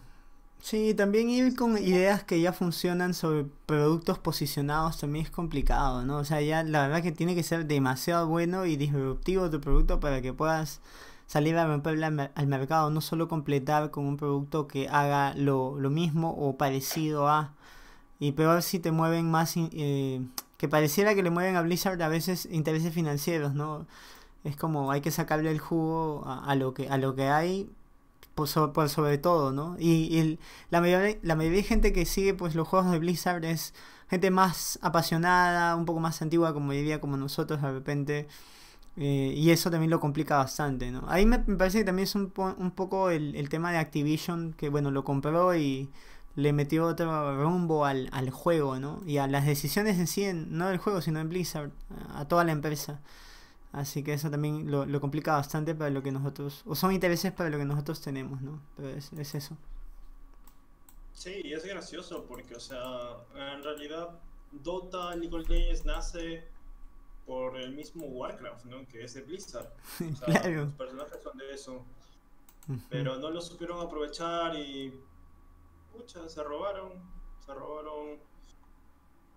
[0.61, 6.17] Sí, también ir con ideas que ya funcionan sobre productos posicionados también es complicado, ¿no?
[6.17, 9.99] O sea, ya la verdad que tiene que ser demasiado bueno y disruptivo tu producto
[9.99, 10.81] para que puedas
[11.27, 15.33] salir a romperle al, mer- al mercado, no solo completar con un producto que haga
[15.35, 17.53] lo, lo mismo o parecido a...
[18.19, 19.53] Y peor si te mueven más...
[19.57, 20.21] eh,
[20.57, 23.85] que pareciera que le mueven a Blizzard a veces intereses financieros, ¿no?
[24.43, 27.69] Es como hay que sacarle el jugo a, lo que a lo que hay
[28.35, 29.75] por, por sobre todo, ¿no?
[29.79, 33.73] Y, la mayoría la mayoría de gente que sigue pues los juegos de Blizzard es
[34.09, 38.27] gente más apasionada, un poco más antigua como diría como nosotros de repente.
[38.97, 41.03] Eh, y eso también lo complica bastante, ¿no?
[41.09, 44.69] Ahí me, parece que también es un, un poco el, el tema de Activision, que
[44.69, 45.89] bueno, lo compró y
[46.35, 49.01] le metió otro rumbo al, al juego, ¿no?
[49.05, 51.71] Y a las decisiones en sí, no del juego, sino en Blizzard,
[52.09, 53.01] a, a toda la empresa.
[53.71, 57.33] Así que eso también lo, lo complica bastante para lo que nosotros, o son intereses
[57.33, 58.61] para lo que nosotros tenemos, ¿no?
[58.77, 59.57] Pero es, es eso.
[61.13, 62.79] Sí, y es gracioso porque, o sea,
[63.35, 64.09] en realidad
[64.51, 66.43] Dota, League of Legends nace
[67.25, 68.87] por el mismo Warcraft, ¿no?
[68.87, 69.69] Que es de Blizzard.
[70.13, 70.65] O sea, Claro.
[70.65, 71.85] los personajes son de eso.
[72.89, 74.93] Pero no lo supieron aprovechar y.
[75.93, 76.93] Pucha, se robaron.
[77.45, 78.19] Se robaron.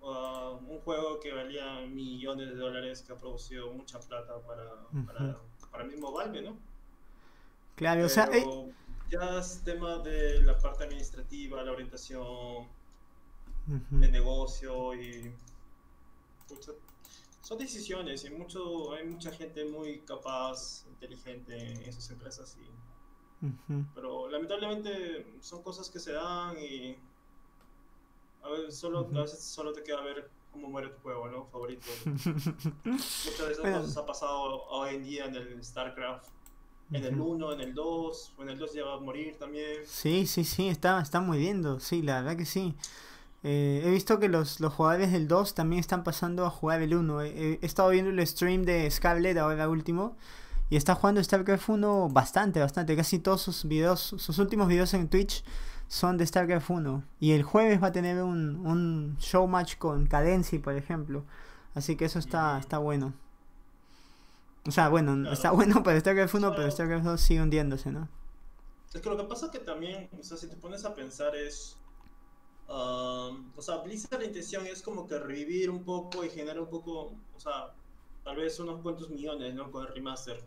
[0.02, 4.64] ah, un juego que valía millones de dólares que ha producido mucha plata para,
[5.06, 5.38] para,
[5.70, 6.56] para el mismo Valve, ¿no?
[7.74, 8.44] Claro, o sea, eh,
[9.10, 12.68] ya es tema de la parte administrativa, la orientación ujú.
[13.90, 15.32] de negocio y.
[16.48, 16.72] pucha,
[17.48, 23.86] son decisiones y mucho, hay mucha gente muy capaz, inteligente en esas empresas y Ujú.
[23.94, 26.98] pero lamentablemente son cosas que se dan y
[28.42, 29.16] a veces solo, Ujú.
[29.16, 31.46] a veces solo te queda ver cómo muere tu juego, ¿no?
[31.46, 31.86] Favorito.
[32.04, 33.80] Muchas de esas Bueno.
[33.80, 36.28] cosas ha pasado hoy en día en el StarCraft.
[36.92, 37.30] En el Ujú.
[37.32, 39.86] 1, en el 2, o en el 2 ya va a morir también.
[39.86, 42.74] Sí, sí, sí, está, está muriendo, sí, la verdad que sí.
[43.44, 46.94] Eh, he visto que los, los jugadores del 2 también están pasando a jugar el
[46.94, 47.22] 1.
[47.22, 50.16] He, he- he estado viendo el stream de Scarlet ahora último
[50.70, 52.96] y está jugando StarCraft 1 bastante, bastante.
[52.96, 55.44] Casi todos sus videos, sus últimos videos en Twitch
[55.86, 57.04] son de StarCraft 1.
[57.20, 61.24] Y el jueves va a tener un, un show match con Cadency, por ejemplo.
[61.74, 63.14] Así que eso está, está bueno.
[64.66, 65.32] O sea, bueno, Claro.
[65.32, 66.70] está bueno para StarCraft 1, pero.
[66.70, 68.08] StarCraft 2 sigue hundiéndose, ¿no?
[68.92, 71.76] Es que lo que pasa que también, o sea, si te pones a pensar es...
[72.68, 76.68] um, o sea, Blizzard la intención es como que revivir un poco y generar un
[76.70, 77.74] poco, o sea,
[78.24, 79.70] tal vez unos cuantos millones, ¿no?
[79.70, 80.42] Con el remaster.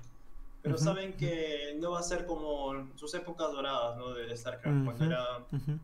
[0.62, 0.84] Pero Ujú.
[0.84, 4.14] saben que no va a ser como sus épocas doradas, ¿no?
[4.14, 5.12] De StarCraft, cuando Ujú.
[5.12, 5.80] era, Ujú.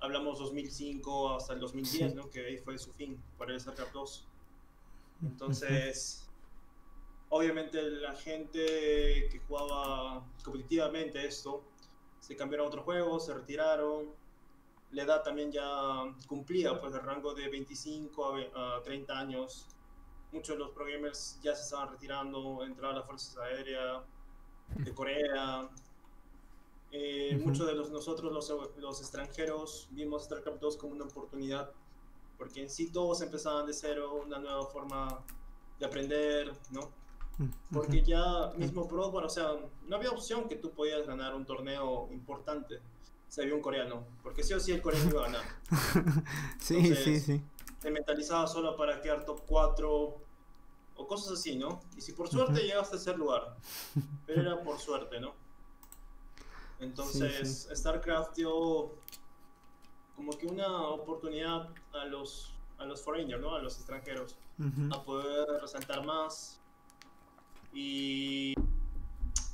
[0.00, 2.16] hablamos 2005 hasta el 2010, Sí.
[2.16, 2.28] ¿no?
[2.28, 4.26] Que ahí fue su fin para el StarCraft 2.
[5.22, 6.28] Entonces,
[7.28, 11.62] obviamente la gente que jugaba competitivamente esto,
[12.18, 14.23] se cambiaron a otro juego, se retiraron.
[14.94, 15.64] La edad también ya
[16.26, 19.68] cumplía, pues el rango de 25 a ve- a 30 años.
[20.32, 24.02] Muchos de los pro gamers ya se estaban retirando, entraban las fuerzas aéreas
[24.76, 25.68] de Corea.
[26.92, 27.40] Eh.
[27.44, 31.70] Muchos de los, nosotros, los, los extranjeros, vimos StarCraft 2 como una oportunidad
[32.38, 35.24] porque en sí todos empezaban de cero, una nueva forma
[35.78, 36.90] de aprender, ¿no?
[37.72, 42.08] Porque ya mismo bueno, o sea, no había opción que tú podías ganar un torneo
[42.12, 42.80] importante
[43.42, 45.44] había un coreano, porque sí o sí el coreano iba a ganar.
[46.58, 47.42] Sí, sí, Entonces- sí.
[47.80, 50.16] Te mentalizaba solo para quedar top 4
[50.96, 51.80] o cosas así, ¿no?
[51.96, 52.62] Y si por suerte Ujú.
[52.62, 53.56] llegaste a tercer lugar,
[54.26, 55.34] pero era por suerte, ¿no?
[56.80, 58.92] Entonces, StarCraft dio
[60.16, 63.54] como que una oportunidad a los, a los foreigners, ¿no?
[63.54, 64.36] A los extranjeros
[64.90, 66.60] a poder resaltar más.
[67.72, 68.54] Y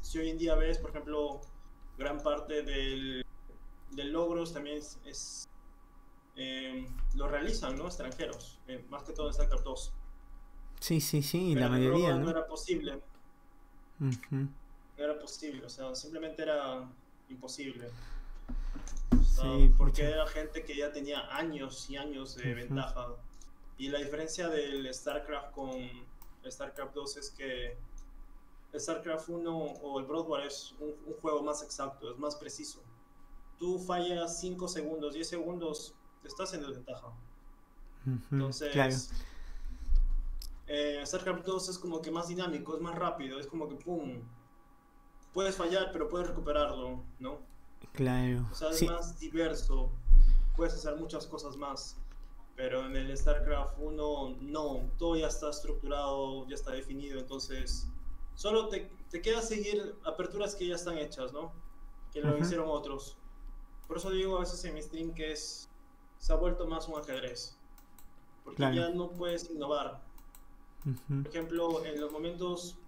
[0.03, 1.41] si hoy en día ves, por ejemplo,
[1.99, 3.25] gran parte del,
[3.91, 5.49] del logros también es, es,
[6.37, 7.87] eh, lo realizan ¿no?
[7.87, 9.93] extranjeros, eh, más que todo en StarCraft 2.
[10.81, 12.31] Sí, sí, sí, Pero la mayoría, no ¿no?
[12.31, 13.01] era posible,
[13.99, 14.49] no
[14.97, 16.89] era posible, o sea, simplemente era
[17.29, 17.91] imposible.
[19.21, 20.15] O sea, Sí, porque mucho.
[20.15, 23.09] era gente que ya tenía años y años de ventaja.
[23.79, 25.71] Y la diferencia del StarCraft con
[26.49, 27.77] StarCraft 2 es que
[28.73, 32.37] el StarCraft 1 o el Broad War es un, un juego más exacto, es más
[32.37, 32.83] preciso.
[33.61, 35.95] Tú fallas 5 segundos, 10 segundos,
[36.25, 37.09] estás en desventaja.
[38.07, 38.97] Ujú, Entonces, Claro,
[40.67, 44.23] eh, StarCraft 2 es como que más dinámico, es más rápido, es como que pum.
[45.35, 47.39] Puedes fallar, pero puedes recuperarlo, ¿no?
[47.93, 48.47] claro.
[48.51, 49.91] O sea, es Sí, más diverso.
[50.57, 51.99] Puedes hacer muchas cosas más.
[52.57, 57.89] Pero en el StarCraft 1 no, todo ya está estructurado, ya está definido, entonces
[58.35, 61.53] solo te, te queda seguir aperturas que ya están hechas, ¿no?
[62.13, 63.17] Que lo hicieron otros.
[63.91, 65.69] Por eso digo a veces en mi stream que es
[66.17, 67.57] se ha vuelto más un ajedrez.
[68.45, 68.75] Porque Claro.
[68.77, 70.01] ya no puedes innovar.
[71.09, 72.79] Por ejemplo, en los momentos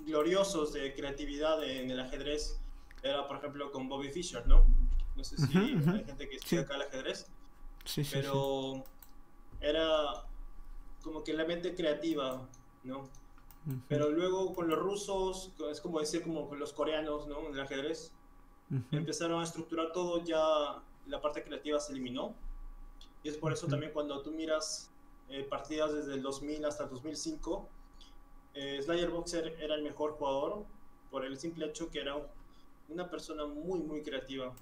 [0.00, 2.60] gloriosos de creatividad en el ajedrez,
[3.02, 4.66] era por ejemplo con Bobby Fischer, ¿no?
[5.16, 6.56] No sé si hay gente que estudia Sí.
[6.66, 7.26] acá el ajedrez,
[7.86, 8.84] sí, sí, pero
[9.60, 10.26] era
[11.02, 12.46] como que la mente creativa,
[12.84, 13.08] ¿no?
[13.88, 17.40] Pero luego con los rusos, es como decir como con los coreanos, ¿no?
[17.48, 18.12] En el ajedrez,
[18.70, 22.34] ujú, empezaron a estructurar todo, ya la parte creativa se eliminó.
[23.22, 23.70] Y es por eso Ujú.
[23.72, 24.90] también cuando tú miras
[25.28, 27.68] eh, partidas desde el 2000 hasta el 2005,
[28.54, 30.64] eh, Slayer Boxer era el mejor jugador
[31.10, 32.26] por el simple hecho que era un-
[32.88, 34.52] una persona muy, muy creativa.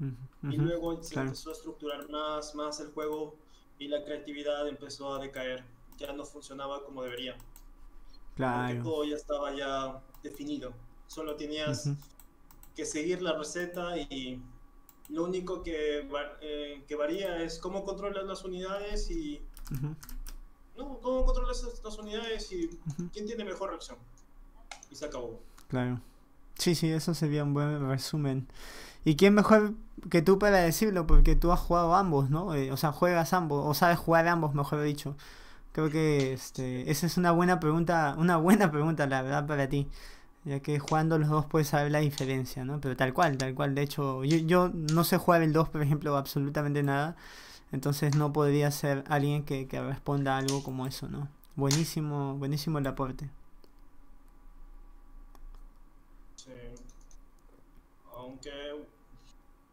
[0.00, 1.28] ujú, Y ujú, luego se claro.
[1.28, 3.34] empezó a estructurar más, más el juego
[3.78, 5.64] y la creatividad empezó a decaer.
[5.98, 7.36] Ya no funcionaba como debería.
[7.36, 8.82] Porque Claro.
[8.82, 10.72] todo ya estaba ya definido.
[11.06, 11.96] Solo tenías ujú,
[12.76, 14.40] que seguir la receta y
[15.08, 16.08] lo único que,
[16.40, 19.40] eh, que varía es cómo controlas las unidades y
[20.76, 23.98] no, cómo controlas las unidades y ujú, quién tiene mejor reacción.
[24.90, 25.40] Y se acabó.
[25.68, 26.00] Claro.
[26.58, 28.46] Sí, sí, eso sería un buen resumen.
[29.04, 29.74] ¿Y quién mejor
[30.10, 31.06] que tú para decirlo?
[31.06, 32.54] Porque tú has jugado ambos, ¿no?
[32.54, 35.16] Eh, o sea, juegas ambos, o sabes jugar ambos, mejor dicho.
[35.72, 39.88] Creo que este, esa es una buena pregunta, una buena pregunta, la verdad, para ti.
[40.46, 42.80] Ya que jugando los dos puedes saber la diferencia, ¿no?
[42.80, 43.74] Pero tal cual, tal cual.
[43.74, 47.16] De hecho, yo, yo no sé jugar el 2, por ejemplo, absolutamente nada.
[47.72, 51.28] Entonces no podría ser alguien que, que responda algo como eso, ¿no?
[51.56, 53.28] Buenísimo, buenísimo el aporte.
[56.36, 56.52] Sí.
[58.14, 58.50] Aunque,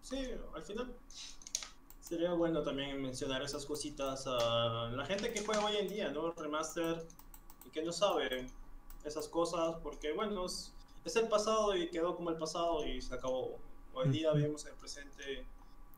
[0.02, 0.18] sí,
[0.56, 0.94] al final
[2.04, 6.32] Sería bueno también mencionar esas cositas a la gente que juega hoy en día, ¿no?
[6.34, 7.08] Remaster
[7.66, 8.46] y que no sabe
[9.04, 10.74] esas cosas porque, bueno, es,
[11.06, 13.60] es el pasado y quedó como el pasado y se acabó.
[13.94, 14.42] Hoy día Ujú.
[14.42, 15.46] vemos el presente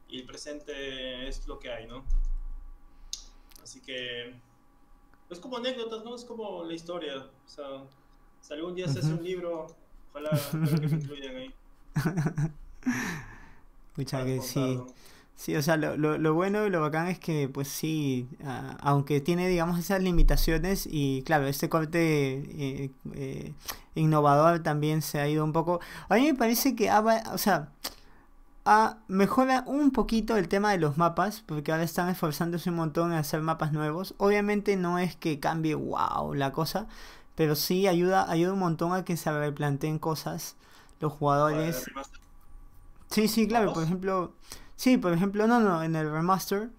[0.08, 2.04] y el presente es lo que hay, ¿no?
[3.64, 4.36] Así que
[5.30, 6.16] es como anécdotas, ¿no?
[6.16, 7.18] Es como la historia.
[7.18, 7.84] O sea,
[8.42, 9.68] si algún día se hace un libro,
[10.10, 11.56] ojalá, ojalá que lo incluyan ahí.
[13.96, 14.80] Pucha que sí.
[15.36, 18.78] Sí, o sea, lo, lo, lo bueno y lo bacán es que, pues sí, ah,
[18.82, 22.00] aunque tiene, digamos, esas limitaciones y claro, este corte
[22.86, 23.54] eh, eh,
[23.96, 25.82] innovador también se ha ido un poco...
[26.10, 27.70] A mí me parece que, va- o sea,
[29.08, 33.18] mejora un poquito el tema de los mapas, porque ahora están esforzándose un montón en
[33.18, 34.16] hacer mapas nuevos.
[34.18, 36.88] Obviamente no es que cambie, wow, la cosa,
[37.36, 40.56] pero sí ayuda, ayuda un montón a que se replanteen cosas
[41.00, 41.86] los jugadores.
[43.10, 44.34] Sí, sí, claro, por ejemplo,
[44.76, 46.70] sí, por ejemplo, no, no, en el remaster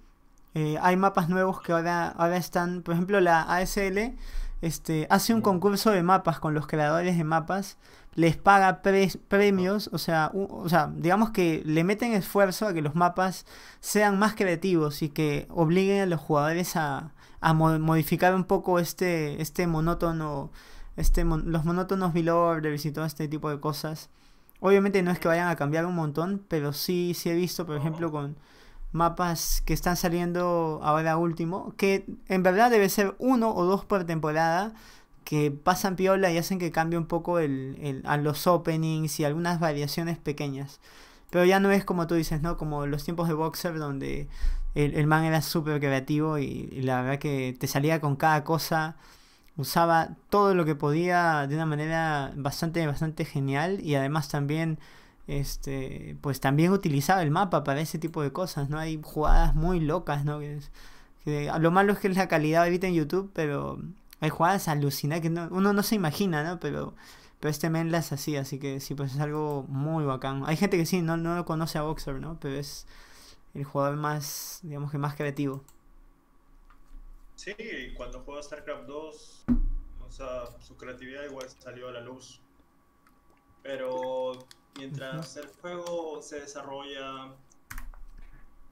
[0.55, 4.17] eh, hay mapas nuevos que ahora, ahora están, por ejemplo, la ASL
[4.63, 7.79] este, hace un concurso de mapas con los creadores de mapas,
[8.15, 12.83] les paga pre- premios, o sea, o sea, digamos que le meten esfuerzo a que
[12.83, 13.47] los mapas
[13.81, 18.79] sean más creativos y que obliguen a los jugadores a, a mo- modificar un poco
[18.79, 20.51] este, este monótono,
[20.97, 24.11] este, mon- los monótonos orders y todo este tipo de cosas.
[24.61, 27.77] Obviamente no es que vayan a cambiar un montón, pero sí, sí he visto, por
[27.77, 28.37] ejemplo, con
[28.93, 34.05] mapas que están saliendo ahora último, que en verdad debe ser uno o dos por
[34.05, 34.75] temporada,
[35.25, 39.25] que pasan piola y hacen que cambie un poco el, el- a los openings y
[39.25, 40.81] algunas variaciones pequeñas.
[41.31, 42.57] Pero ya no es como tú dices, ¿no?
[42.57, 44.29] Como los tiempos de Boxer donde
[44.75, 48.45] el, el man era súper creativo y, y la verdad que te salía con cada
[48.45, 48.97] cosa
[49.57, 54.79] usaba todo lo que podía de una manera bastante bastante genial y además también
[55.27, 59.81] este pues también utilizaba el mapa para ese tipo de cosas no hay jugadas muy
[59.81, 60.39] locas no
[61.25, 63.79] que, lo malo es que es la calidad ahorita en YouTube pero
[64.21, 66.95] hay jugadas alucinadas que no- uno no se imagina no pero
[67.41, 70.45] pero este men las hacía así que sí pues es algo muy bacán.
[70.47, 72.87] Hay gente que sí no no lo conoce a Boxer no pero es
[73.55, 75.65] el jugador más digamos que más creativo
[77.37, 77.55] Sí,
[77.95, 79.45] cuando jugó StarCraft 2,
[80.07, 82.41] o sea, su creatividad igual salió a la luz.
[83.63, 84.33] Pero
[84.79, 87.35] mientras el juego se desarrolla,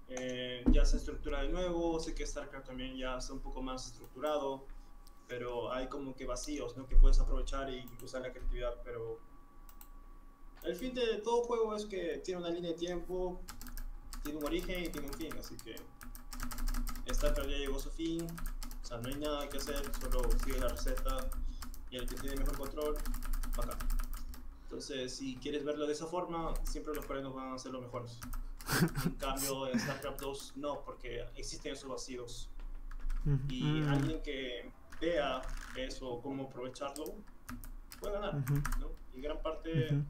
[0.09, 3.87] eh, ya se estructura de nuevo, sé que StarCraft también ya está un poco más
[3.87, 4.67] estructurado,
[5.29, 6.87] pero hay como que vacíos, ¿no?
[6.87, 9.21] Que puedes aprovechar y usar la creatividad, pero
[10.62, 13.41] el fin de todo juego es que tiene una línea de tiempo,
[14.23, 15.77] tiene un origen y tiene un fin, así que
[17.12, 18.27] StarCraft ya llegó a su fin,
[18.85, 21.16] o sea, no hay nada que hacer, solo sigue la receta
[21.91, 22.97] y el que tiene mejor control,
[23.57, 23.78] bacán.
[24.64, 28.18] Entonces, si quieres verlo de esa forma, siempre los coreanos van a ser los mejores.
[29.07, 32.51] En cambio, en StarCraft 2 no, porque existen esos vacíos.
[33.49, 34.70] Y alguien que
[35.01, 35.41] vea
[35.76, 37.07] eso, cómo aprovecharlo,
[37.99, 38.35] puede ganar.
[38.80, 38.91] ¿no?
[39.14, 40.05] Y gran parte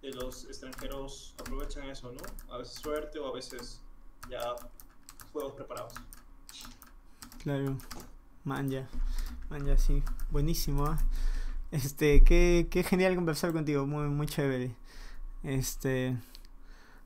[0.00, 2.54] de los extranjeros aprovechan eso, ¿no?
[2.54, 3.82] A veces suerte o a veces
[4.30, 4.56] ya
[5.32, 5.92] juegos preparados.
[7.42, 7.78] Claro,
[8.44, 8.86] man ya,
[9.48, 10.98] man ya, sí, buenísimo, ¿ah?
[11.70, 14.74] Este, qué, qué genial conversar contigo, muy, muy chévere.
[15.42, 16.18] Este,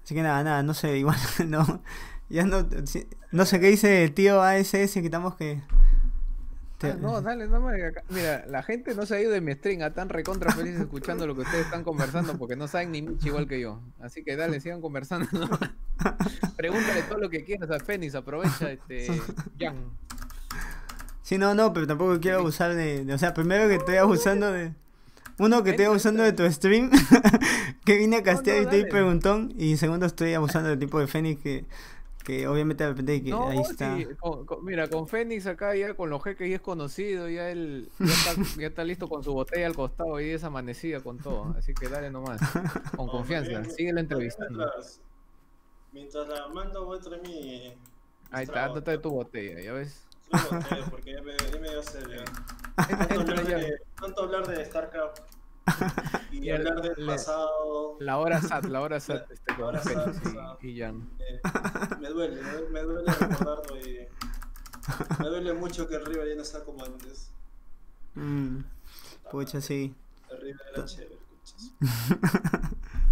[0.03, 1.83] así que nada, nada, no sé, igual, no,
[2.29, 2.67] ya no,
[3.31, 5.63] no sé qué dice el tío ASS, que estamos que...
[6.83, 9.83] Ah, no, dale, no me Mira, la gente no se ha ido de mi stream,
[9.83, 13.29] a tan recontra feliz escuchando lo que ustedes están conversando porque no saben ni Michi
[13.29, 13.81] igual que yo.
[14.01, 15.29] Así que dale, sigan conversando.
[16.57, 19.07] Pregúntale todo lo que quieras a Fénix, aprovecha este
[19.59, 19.77] Jan.
[21.23, 24.53] Sí, no, no, pero tampoco quiero abusar de, de- o sea, primero que estoy abusando
[24.53, 24.73] de...
[25.39, 26.91] Uno, que estoy abusando de tu stream,
[27.85, 31.07] que vine a castear no, y estoy preguntón, y segundo estoy abusando del tipo de
[31.09, 31.65] Fénix que,
[32.23, 33.97] que obviamente de repente que No, ahí está...
[33.97, 37.51] sí, con- con- mira, con Fénix acá ya con los jeques ya es conocido, ya
[37.51, 41.19] él ya está, ya está listo con su botella al costado y es amanecida con
[41.19, 41.55] todo.
[41.59, 42.41] Así que dale nomás,
[42.95, 44.71] con No, confianza, sigue la entrevistando.
[45.95, 47.73] Mientras, la mando voy a traer mi.
[48.31, 50.05] Ahí está, ándate de tu botella, ya ves.
[50.31, 51.83] botella, porque ya me, ya me dio.
[52.77, 55.19] Tanto hablar, de, tanto hablar de StarCraft
[56.33, 57.97] y Y hablar del le- pasado.
[58.01, 60.17] La hora SAT, la hora SAT, este, La con hora SAT,
[60.63, 61.09] y, y Jan.
[61.21, 61.41] eh,
[62.01, 64.09] me duele, me duele, recordarlo y.
[65.21, 67.31] Me duele mucho que el River ya no está como antes.
[68.17, 68.59] Mm,
[69.31, 69.95] pucha, sí.
[70.29, 71.73] El River era chévere, escuchas.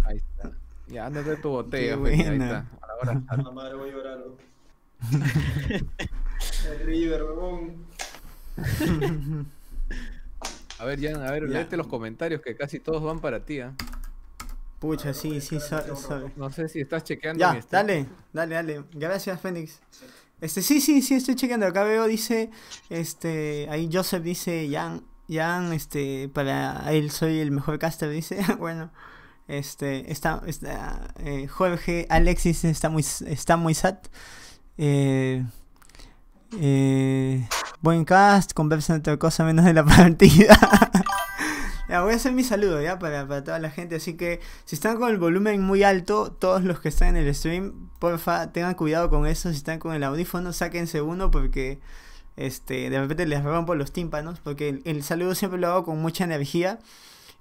[0.05, 0.51] Ahí está.
[0.87, 2.57] Ya, ándate de tu botella, Fénix, ahí está.
[2.81, 3.37] A la hora SAT.
[3.43, 4.17] La madre voy a llorar.
[4.19, 4.35] ¿no?
[6.71, 7.85] El River, huevón.
[10.79, 11.59] A ver, Jan, a ver, Ya.
[11.59, 13.73] léete los comentarios que casi todos van para ti, ¿ah?
[14.79, 17.87] Pucha, sí, sí, so- No sé si estás chequeando Ya, mi stream.
[17.87, 18.83] dale, dale, dale.
[18.93, 19.79] Gracias, Fénix.
[20.41, 21.65] Este, sí, sí, sí, estoy chequeando.
[21.67, 22.49] Acá veo, dice,
[22.89, 28.39] este, ahí Joseph dice, Jan, Jan, este, para él soy el mejor caster, dice.
[28.59, 28.91] bueno,
[29.47, 33.97] este, está, está eh, Jorge Alexis está muy, está muy sad.
[34.77, 35.43] Eh,
[36.59, 37.47] eh,
[37.81, 40.57] buen cast, conversa en otra cosa menos de la partida.
[41.89, 43.95] Ya, voy a hacer mi saludo ya para, para toda la gente.
[43.97, 47.35] Así que si están con el volumen muy alto, todos los que están en el
[47.35, 49.49] stream, porfa, tengan cuidado con eso.
[49.49, 51.79] Si están con el audífono, sáquense uno porque
[52.37, 54.39] este, de repente les rompo los tímpanos.
[54.39, 56.79] Porque el saludo siempre lo hago con mucha energía.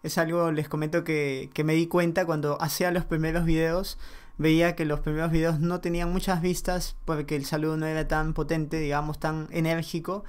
[0.03, 3.99] Es algo, les comento que, que me di cuenta cuando hacía los primeros videos.
[4.39, 8.35] Veía que los primeros videos no tenían muchas vistas porque el saludo no era tan
[8.35, 10.25] potente, digamos, tan enérgico.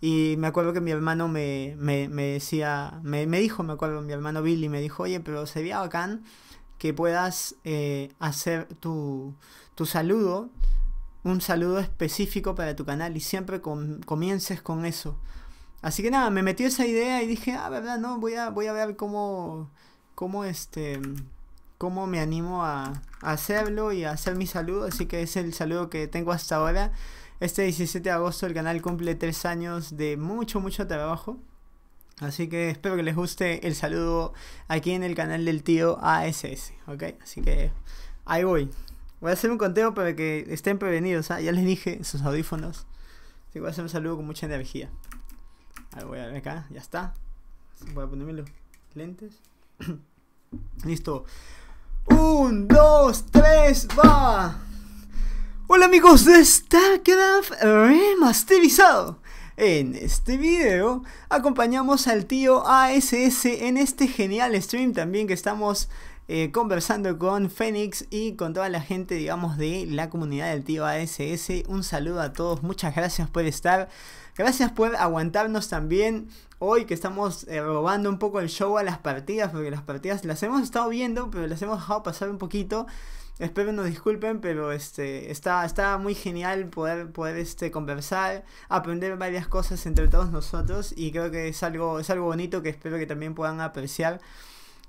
[0.00, 4.12] Y me acuerdo que mi hermano me, me, decía, me, me dijo, me acuerdo, mi
[4.12, 6.22] hermano Billy me dijo, oye, pero sería bacán
[6.78, 9.34] que puedas eh, hacer tu,
[9.74, 10.50] tu saludo,
[11.24, 15.18] un saludo específico para tu canal y siempre com- comiences con eso.
[15.80, 18.66] Así que nada, me metió esa idea y dije, ah, verdad, no, voy a, voy
[18.66, 19.70] a ver cómo,
[20.14, 21.00] cómo este,
[21.78, 24.84] cómo me animo a, hacerlo y a hacer mi saludo.
[24.84, 26.92] Así que es el saludo que tengo hasta ahora.
[27.40, 31.38] Este 17 de agosto el canal cumple 3 años de mucho, mucho trabajo.
[32.20, 34.32] Así que espero que les guste el saludo
[34.66, 37.04] aquí en el canal del tío ASS, ¿ok?
[37.22, 37.70] Así que
[38.24, 38.70] ahí voy.
[39.20, 41.40] Voy a hacer un conteo para que estén prevenidos, ¿ah?
[41.40, 42.86] Ya les dije, sus audífonos.
[43.44, 44.90] Así que voy a hacer un saludo con mucha energía.
[46.06, 47.14] Voy a ver acá, ya está.
[47.92, 48.48] Voy a ponerme los
[48.94, 49.40] lentes.
[50.84, 51.24] Listo.
[52.06, 54.58] Un, dos, tres, va.
[55.66, 59.20] Hola amigos de StarCraft Remasterizado.
[59.56, 65.88] En este video acompañamos al tío ASS en este genial stream también que estamos
[66.30, 70.84] eh, conversando con Fénix y con toda la gente, digamos, de la comunidad del tío
[70.84, 71.64] ASS.
[71.68, 73.88] Un saludo a todos, muchas gracias por estar.
[74.38, 76.28] Gracias por aguantarnos también
[76.60, 80.24] hoy que estamos eh, robando un poco el show a las partidas, porque las partidas
[80.24, 82.86] las hemos estado viendo, pero las hemos dejado pasar un poquito.
[83.40, 89.48] Espero nos disculpen, pero este está, está muy genial poder, poder este, conversar, aprender varias
[89.48, 93.06] cosas entre todos nosotros y creo que es algo, es algo bonito que espero que
[93.06, 94.20] también puedan apreciar.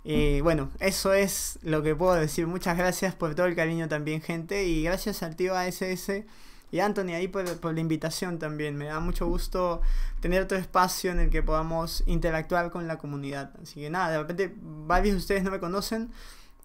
[0.03, 2.45] Y bueno, eso es lo que puedo decir.
[2.45, 4.65] Muchas gracias por todo el cariño también, gente.
[4.65, 6.23] Y gracias al tío ASS
[6.71, 8.75] y Anthony ahí por, por la invitación también.
[8.75, 9.81] Me da mucho gusto
[10.19, 13.51] tener otro espacio en el que podamos interactuar con la comunidad.
[13.61, 16.11] Así que nada, de repente varios de ustedes no me conocen.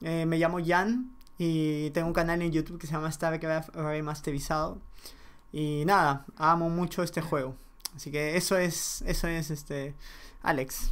[0.03, 4.79] Eh, me llamo Jan y tengo un canal en YouTube que se llama StarCraft Remasterizado.
[5.53, 7.55] Y nada, amo mucho este juego.
[7.95, 9.95] Así que eso es, eso es este,
[10.43, 10.91] Alex.